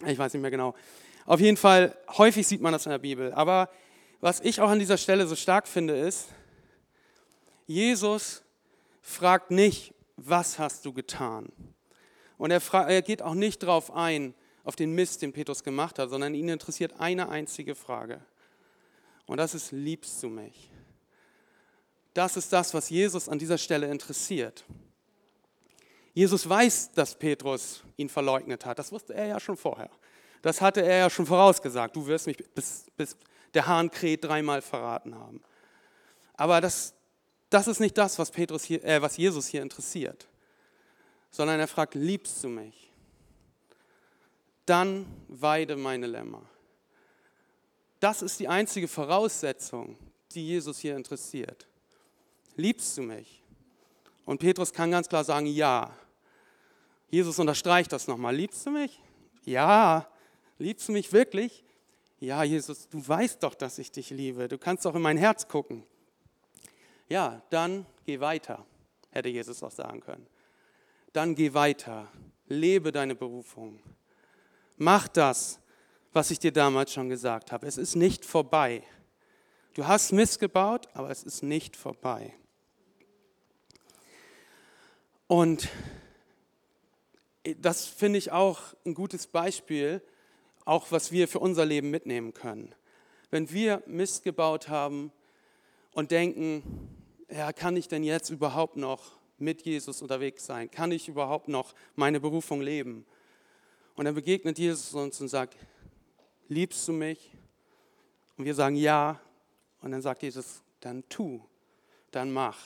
ich 0.07 0.17
weiß 0.17 0.33
nicht 0.33 0.41
mehr 0.41 0.49
genau. 0.49 0.73
Auf 1.27 1.39
jeden 1.39 1.55
Fall, 1.55 1.95
häufig 2.17 2.47
sieht 2.47 2.61
man 2.61 2.73
das 2.73 2.87
in 2.87 2.89
der 2.89 2.97
Bibel. 2.97 3.31
Aber 3.33 3.69
was 4.21 4.39
ich 4.39 4.59
auch 4.59 4.71
an 4.71 4.79
dieser 4.79 4.97
Stelle 4.97 5.27
so 5.27 5.35
stark 5.35 5.67
finde, 5.67 5.95
ist, 5.95 6.29
Jesus 7.65 8.43
fragt 9.01 9.51
nicht, 9.51 9.93
was 10.15 10.59
hast 10.59 10.85
du 10.85 10.93
getan? 10.93 11.51
Und 12.37 12.51
er, 12.51 12.61
er 12.73 13.01
geht 13.01 13.21
auch 13.21 13.33
nicht 13.33 13.63
darauf 13.63 13.91
ein, 13.91 14.33
auf 14.63 14.75
den 14.75 14.93
Mist, 14.93 15.21
den 15.21 15.33
Petrus 15.33 15.63
gemacht 15.63 15.99
hat, 15.99 16.09
sondern 16.09 16.33
ihn 16.33 16.49
interessiert 16.49 16.99
eine 16.99 17.29
einzige 17.29 17.75
Frage. 17.75 18.21
Und 19.25 19.37
das 19.37 19.53
ist, 19.53 19.71
liebst 19.71 20.21
du 20.23 20.29
mich? 20.29 20.69
Das 22.13 22.37
ist 22.37 22.53
das, 22.53 22.73
was 22.73 22.89
Jesus 22.89 23.27
an 23.27 23.39
dieser 23.39 23.57
Stelle 23.57 23.89
interessiert. 23.89 24.63
Jesus 26.13 26.47
weiß, 26.47 26.91
dass 26.91 27.15
Petrus 27.15 27.83
ihn 27.97 28.09
verleugnet 28.09 28.65
hat. 28.65 28.77
Das 28.77 28.91
wusste 28.91 29.13
er 29.15 29.25
ja 29.25 29.39
schon 29.39 29.57
vorher. 29.57 29.89
Das 30.41 30.61
hatte 30.61 30.81
er 30.81 30.97
ja 30.97 31.09
schon 31.09 31.25
vorausgesagt. 31.25 31.95
Du 31.95 32.05
wirst 32.05 32.27
mich 32.27 32.37
bis, 32.53 32.85
bis 32.95 33.17
der 33.53 33.65
Hahn 33.65 33.89
kräht 33.89 34.23
dreimal 34.23 34.61
verraten 34.61 35.15
haben. 35.15 35.41
Aber 36.35 36.61
das, 36.61 36.93
das 37.53 37.67
ist 37.67 37.79
nicht 37.79 37.97
das, 37.97 38.17
was, 38.19 38.31
Petrus 38.31 38.63
hier, 38.63 38.83
äh, 38.83 39.01
was 39.01 39.17
Jesus 39.17 39.47
hier 39.47 39.61
interessiert, 39.61 40.27
sondern 41.31 41.59
er 41.59 41.67
fragt, 41.67 41.95
liebst 41.95 42.43
du 42.43 42.49
mich? 42.49 42.83
dann 44.65 45.05
weide 45.27 45.75
meine 45.75 46.07
Lämmer. 46.07 46.41
Das 47.99 48.21
ist 48.21 48.39
die 48.39 48.47
einzige 48.47 48.87
Voraussetzung, 48.87 49.97
die 50.33 50.45
Jesus 50.47 50.79
hier 50.79 50.95
interessiert. 50.95 51.67
Liebst 52.55 52.97
du 52.97 53.01
mich? 53.01 53.41
Und 54.25 54.39
Petrus 54.39 54.71
kann 54.73 54.91
ganz 54.91 55.07
klar 55.07 55.23
sagen, 55.23 55.47
ja. 55.47 55.95
Jesus 57.09 57.39
unterstreicht 57.39 57.91
das 57.91 58.07
nochmal. 58.07 58.35
Liebst 58.35 58.65
du 58.65 58.71
mich? 58.71 58.99
Ja. 59.43 60.07
Liebst 60.57 60.87
du 60.87 60.91
mich 60.91 61.11
wirklich? 61.13 61.63
Ja, 62.19 62.43
Jesus, 62.43 62.87
du 62.89 63.05
weißt 63.05 63.43
doch, 63.43 63.53
dass 63.53 63.77
ich 63.79 63.91
dich 63.91 64.09
liebe. 64.09 64.47
Du 64.47 64.57
kannst 64.57 64.85
doch 64.85 64.95
in 64.95 65.01
mein 65.01 65.17
Herz 65.17 65.47
gucken. 65.47 65.83
Ja, 67.13 67.43
dann 67.51 67.85
geh 68.07 68.19
weiter, 68.19 68.65
hätte 69.11 69.29
Jesus 69.29 69.61
auch 69.61 69.69
sagen 69.69 69.99
können. 69.99 70.25
Dann 71.11 71.35
geh 71.35 71.53
weiter. 71.53 72.11
Lebe 72.47 72.91
deine 72.91 73.13
Berufung. 73.13 73.79
Mach 74.77 75.07
das, 75.07 75.59
was 76.11 76.31
ich 76.31 76.39
dir 76.39 76.51
damals 76.51 76.91
schon 76.91 77.09
gesagt 77.09 77.51
habe. 77.51 77.67
Es 77.67 77.77
ist 77.77 77.95
nicht 77.95 78.25
vorbei. 78.25 78.81
Du 79.75 79.85
hast 79.85 80.11
Mist 80.11 80.39
gebaut, 80.39 80.87
aber 80.95 81.11
es 81.11 81.21
ist 81.21 81.43
nicht 81.43 81.75
vorbei. 81.75 82.33
Und 85.27 85.69
das 87.57 87.85
finde 87.85 88.17
ich 88.17 88.31
auch 88.31 88.73
ein 88.87 88.95
gutes 88.95 89.27
Beispiel, 89.27 90.01
auch 90.65 90.91
was 90.91 91.11
wir 91.11 91.27
für 91.27 91.37
unser 91.37 91.63
Leben 91.63 91.91
mitnehmen 91.91 92.33
können. 92.33 92.73
Wenn 93.29 93.51
wir 93.51 93.83
Mist 93.85 94.23
gebaut 94.23 94.67
haben 94.67 95.11
und 95.91 96.09
denken, 96.09 97.02
ja, 97.33 97.51
kann 97.51 97.75
ich 97.75 97.87
denn 97.87 98.03
jetzt 98.03 98.29
überhaupt 98.29 98.77
noch 98.77 99.13
mit 99.39 99.63
Jesus 99.63 100.01
unterwegs 100.03 100.45
sein? 100.45 100.69
Kann 100.69 100.91
ich 100.91 101.07
überhaupt 101.07 101.47
noch 101.47 101.73
meine 101.95 102.19
Berufung 102.19 102.61
leben? 102.61 103.05
Und 103.95 104.05
dann 104.05 104.13
begegnet 104.13 104.59
Jesus 104.59 104.93
uns 104.93 105.19
und 105.19 105.29
sagt, 105.29 105.57
liebst 106.47 106.87
du 106.87 106.93
mich? 106.93 107.31
Und 108.37 108.45
wir 108.45 108.53
sagen 108.53 108.75
ja. 108.75 109.19
Und 109.81 109.91
dann 109.91 110.01
sagt 110.01 110.21
Jesus, 110.21 110.61
dann 110.79 111.03
tu, 111.09 111.41
dann 112.11 112.31
mach, 112.31 112.57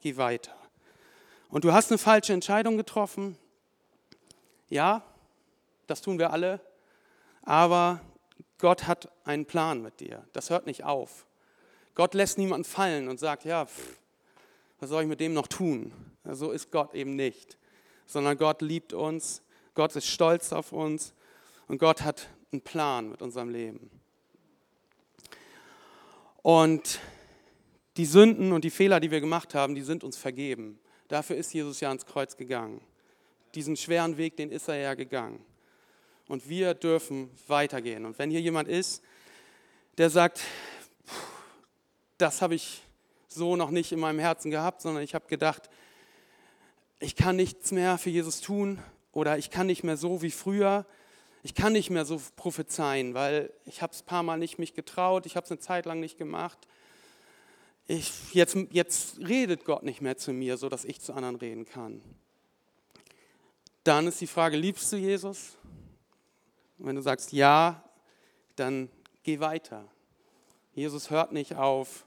geh 0.00 0.16
weiter. 0.16 0.56
Und 1.48 1.64
du 1.64 1.72
hast 1.72 1.90
eine 1.90 1.98
falsche 1.98 2.32
Entscheidung 2.32 2.76
getroffen. 2.76 3.36
Ja, 4.68 5.04
das 5.86 6.00
tun 6.00 6.18
wir 6.18 6.32
alle. 6.32 6.60
Aber 7.42 8.00
Gott 8.58 8.88
hat 8.88 9.08
einen 9.24 9.46
Plan 9.46 9.82
mit 9.82 10.00
dir. 10.00 10.26
Das 10.32 10.50
hört 10.50 10.66
nicht 10.66 10.84
auf. 10.84 11.26
Gott 11.94 12.14
lässt 12.14 12.38
niemanden 12.38 12.64
fallen 12.64 13.08
und 13.08 13.18
sagt, 13.18 13.44
ja, 13.44 13.66
pff, 13.66 13.99
was 14.80 14.88
soll 14.88 15.02
ich 15.02 15.08
mit 15.08 15.20
dem 15.20 15.34
noch 15.34 15.46
tun? 15.46 15.92
So 16.24 16.50
ist 16.50 16.70
Gott 16.70 16.94
eben 16.94 17.14
nicht. 17.14 17.58
Sondern 18.06 18.36
Gott 18.36 18.62
liebt 18.62 18.92
uns 18.92 19.42
Gott 19.74 19.94
ist 19.96 20.08
stolz 20.08 20.52
auf 20.52 20.72
uns 20.72 21.14
und 21.68 21.78
Gott 21.78 22.02
hat 22.02 22.28
einen 22.52 22.60
Plan 22.60 23.08
mit 23.08 23.22
unserem 23.22 23.48
Leben. 23.48 23.90
Und 26.42 27.00
die 27.96 28.06
Sünden 28.06 28.52
und 28.52 28.64
die 28.64 28.70
Fehler, 28.70 29.00
die 29.00 29.10
wir 29.10 29.20
gemacht 29.20 29.54
haben, 29.54 29.74
die 29.74 29.82
sind 29.82 30.04
uns 30.04 30.16
vergeben. 30.16 30.78
Dafür 31.08 31.36
ist 31.36 31.52
Jesus 31.54 31.80
ja 31.80 31.88
ans 31.88 32.06
Kreuz 32.06 32.36
gegangen. 32.36 32.80
Diesen 33.54 33.76
schweren 33.76 34.16
Weg, 34.16 34.36
den 34.36 34.50
ist 34.50 34.68
er 34.68 34.76
ja 34.76 34.94
gegangen. 34.94 35.44
Und 36.28 36.48
wir 36.48 36.74
dürfen 36.74 37.30
weitergehen. 37.46 38.04
Und 38.04 38.18
wenn 38.18 38.30
hier 38.30 38.40
jemand 38.40 38.68
ist, 38.68 39.02
der 39.98 40.10
sagt, 40.10 40.42
das 42.18 42.42
habe 42.42 42.54
ich 42.54 42.82
so 43.32 43.56
noch 43.56 43.70
nicht 43.70 43.92
in 43.92 44.00
meinem 44.00 44.18
Herzen 44.18 44.50
gehabt, 44.50 44.82
sondern 44.82 45.02
ich 45.02 45.14
habe 45.14 45.26
gedacht, 45.28 45.70
ich 46.98 47.16
kann 47.16 47.36
nichts 47.36 47.72
mehr 47.72 47.96
für 47.96 48.10
Jesus 48.10 48.40
tun 48.40 48.78
oder 49.12 49.38
ich 49.38 49.50
kann 49.50 49.66
nicht 49.66 49.84
mehr 49.84 49.96
so 49.96 50.20
wie 50.22 50.30
früher. 50.30 50.84
Ich 51.42 51.54
kann 51.54 51.72
nicht 51.72 51.88
mehr 51.88 52.04
so 52.04 52.20
prophezeien, 52.36 53.14
weil 53.14 53.50
ich 53.64 53.80
habe 53.80 53.94
es 53.94 54.02
ein 54.02 54.06
paar 54.06 54.22
Mal 54.22 54.36
nicht 54.36 54.58
mich 54.58 54.74
getraut, 54.74 55.24
ich 55.24 55.36
habe 55.36 55.44
es 55.44 55.50
eine 55.50 55.60
Zeit 55.60 55.86
lang 55.86 56.00
nicht 56.00 56.18
gemacht. 56.18 56.58
Ich, 57.86 58.12
jetzt, 58.34 58.56
jetzt 58.70 59.18
redet 59.18 59.64
Gott 59.64 59.82
nicht 59.82 60.02
mehr 60.02 60.18
zu 60.18 60.32
mir, 60.32 60.58
so 60.58 60.68
dass 60.68 60.84
ich 60.84 61.00
zu 61.00 61.14
anderen 61.14 61.36
reden 61.36 61.64
kann. 61.64 62.02
Dann 63.84 64.06
ist 64.06 64.20
die 64.20 64.26
Frage, 64.26 64.58
liebst 64.58 64.92
du 64.92 64.96
Jesus? 64.96 65.56
Und 66.78 66.86
wenn 66.86 66.96
du 66.96 67.02
sagst 67.02 67.32
ja, 67.32 67.82
dann 68.56 68.90
geh 69.22 69.40
weiter. 69.40 69.88
Jesus 70.74 71.10
hört 71.10 71.32
nicht 71.32 71.54
auf, 71.56 72.04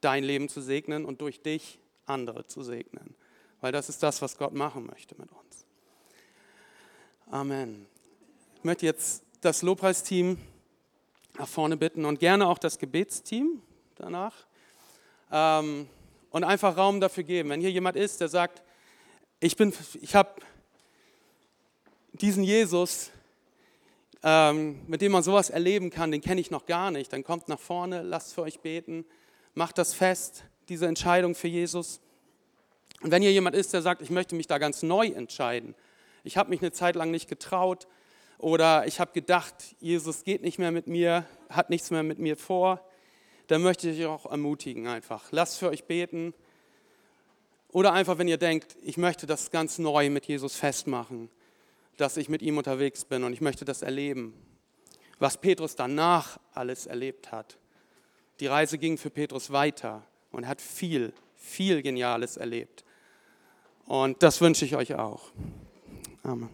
dein 0.00 0.24
Leben 0.24 0.48
zu 0.48 0.60
segnen 0.60 1.04
und 1.04 1.20
durch 1.20 1.42
dich 1.42 1.78
andere 2.06 2.46
zu 2.46 2.62
segnen 2.62 3.14
weil 3.60 3.72
das 3.72 3.88
ist 3.88 4.02
das, 4.02 4.22
was 4.22 4.36
Gott 4.36 4.52
machen 4.52 4.86
möchte 4.86 5.14
mit 5.18 5.30
uns. 5.30 5.66
Amen. 7.30 7.86
Ich 8.56 8.64
möchte 8.64 8.86
jetzt 8.86 9.22
das 9.40 9.62
Lobpreisteam 9.62 10.38
nach 11.38 11.48
vorne 11.48 11.76
bitten 11.76 12.04
und 12.04 12.18
gerne 12.20 12.46
auch 12.46 12.58
das 12.58 12.78
Gebetsteam 12.78 13.62
danach 13.96 14.34
ähm, 15.30 15.88
und 16.30 16.44
einfach 16.44 16.76
Raum 16.76 17.00
dafür 17.00 17.22
geben. 17.22 17.50
Wenn 17.50 17.60
hier 17.60 17.70
jemand 17.70 17.96
ist, 17.96 18.20
der 18.20 18.28
sagt, 18.28 18.62
ich, 19.40 19.56
ich 20.00 20.14
habe 20.14 20.30
diesen 22.12 22.42
Jesus, 22.42 23.10
ähm, 24.24 24.80
mit 24.88 25.00
dem 25.00 25.12
man 25.12 25.22
sowas 25.22 25.50
erleben 25.50 25.90
kann, 25.90 26.10
den 26.10 26.20
kenne 26.20 26.40
ich 26.40 26.50
noch 26.50 26.66
gar 26.66 26.90
nicht, 26.90 27.12
dann 27.12 27.22
kommt 27.22 27.48
nach 27.48 27.60
vorne, 27.60 28.02
lasst 28.02 28.34
für 28.34 28.42
euch 28.42 28.60
beten, 28.60 29.04
macht 29.54 29.78
das 29.78 29.94
fest, 29.94 30.44
diese 30.68 30.86
Entscheidung 30.86 31.34
für 31.34 31.48
Jesus. 31.48 32.00
Und 33.02 33.10
wenn 33.10 33.22
hier 33.22 33.32
jemand 33.32 33.56
ist, 33.56 33.72
der 33.72 33.82
sagt, 33.82 34.02
ich 34.02 34.10
möchte 34.10 34.34
mich 34.34 34.46
da 34.46 34.58
ganz 34.58 34.82
neu 34.82 35.06
entscheiden, 35.06 35.74
ich 36.24 36.36
habe 36.36 36.50
mich 36.50 36.60
eine 36.60 36.72
Zeit 36.72 36.96
lang 36.96 37.10
nicht 37.10 37.28
getraut 37.28 37.86
oder 38.38 38.86
ich 38.86 39.00
habe 39.00 39.12
gedacht, 39.12 39.54
Jesus 39.80 40.24
geht 40.24 40.42
nicht 40.42 40.58
mehr 40.58 40.72
mit 40.72 40.86
mir, 40.86 41.24
hat 41.48 41.70
nichts 41.70 41.90
mehr 41.90 42.02
mit 42.02 42.18
mir 42.18 42.36
vor, 42.36 42.84
dann 43.46 43.62
möchte 43.62 43.88
ich 43.88 44.00
euch 44.00 44.06
auch 44.06 44.26
ermutigen 44.30 44.86
einfach. 44.86 45.32
Lasst 45.32 45.58
für 45.58 45.70
euch 45.70 45.84
beten. 45.84 46.34
Oder 47.70 47.92
einfach, 47.92 48.18
wenn 48.18 48.28
ihr 48.28 48.36
denkt, 48.36 48.76
ich 48.82 48.96
möchte 48.96 49.26
das 49.26 49.50
ganz 49.50 49.78
neu 49.78 50.10
mit 50.10 50.26
Jesus 50.26 50.56
festmachen, 50.56 51.30
dass 51.96 52.16
ich 52.16 52.28
mit 52.28 52.42
ihm 52.42 52.58
unterwegs 52.58 53.04
bin 53.04 53.24
und 53.24 53.32
ich 53.32 53.40
möchte 53.40 53.64
das 53.64 53.82
erleben, 53.82 54.34
was 55.18 55.40
Petrus 55.40 55.76
danach 55.76 56.38
alles 56.52 56.86
erlebt 56.86 57.32
hat. 57.32 57.58
Die 58.40 58.46
Reise 58.46 58.78
ging 58.78 58.96
für 58.98 59.10
Petrus 59.10 59.50
weiter 59.50 60.04
und 60.30 60.46
hat 60.46 60.60
viel, 60.60 61.12
viel 61.34 61.82
Geniales 61.82 62.36
erlebt. 62.36 62.84
Und 63.86 64.22
das 64.22 64.40
wünsche 64.40 64.64
ich 64.64 64.76
euch 64.76 64.94
auch. 64.94 65.32
Amen. 66.22 66.50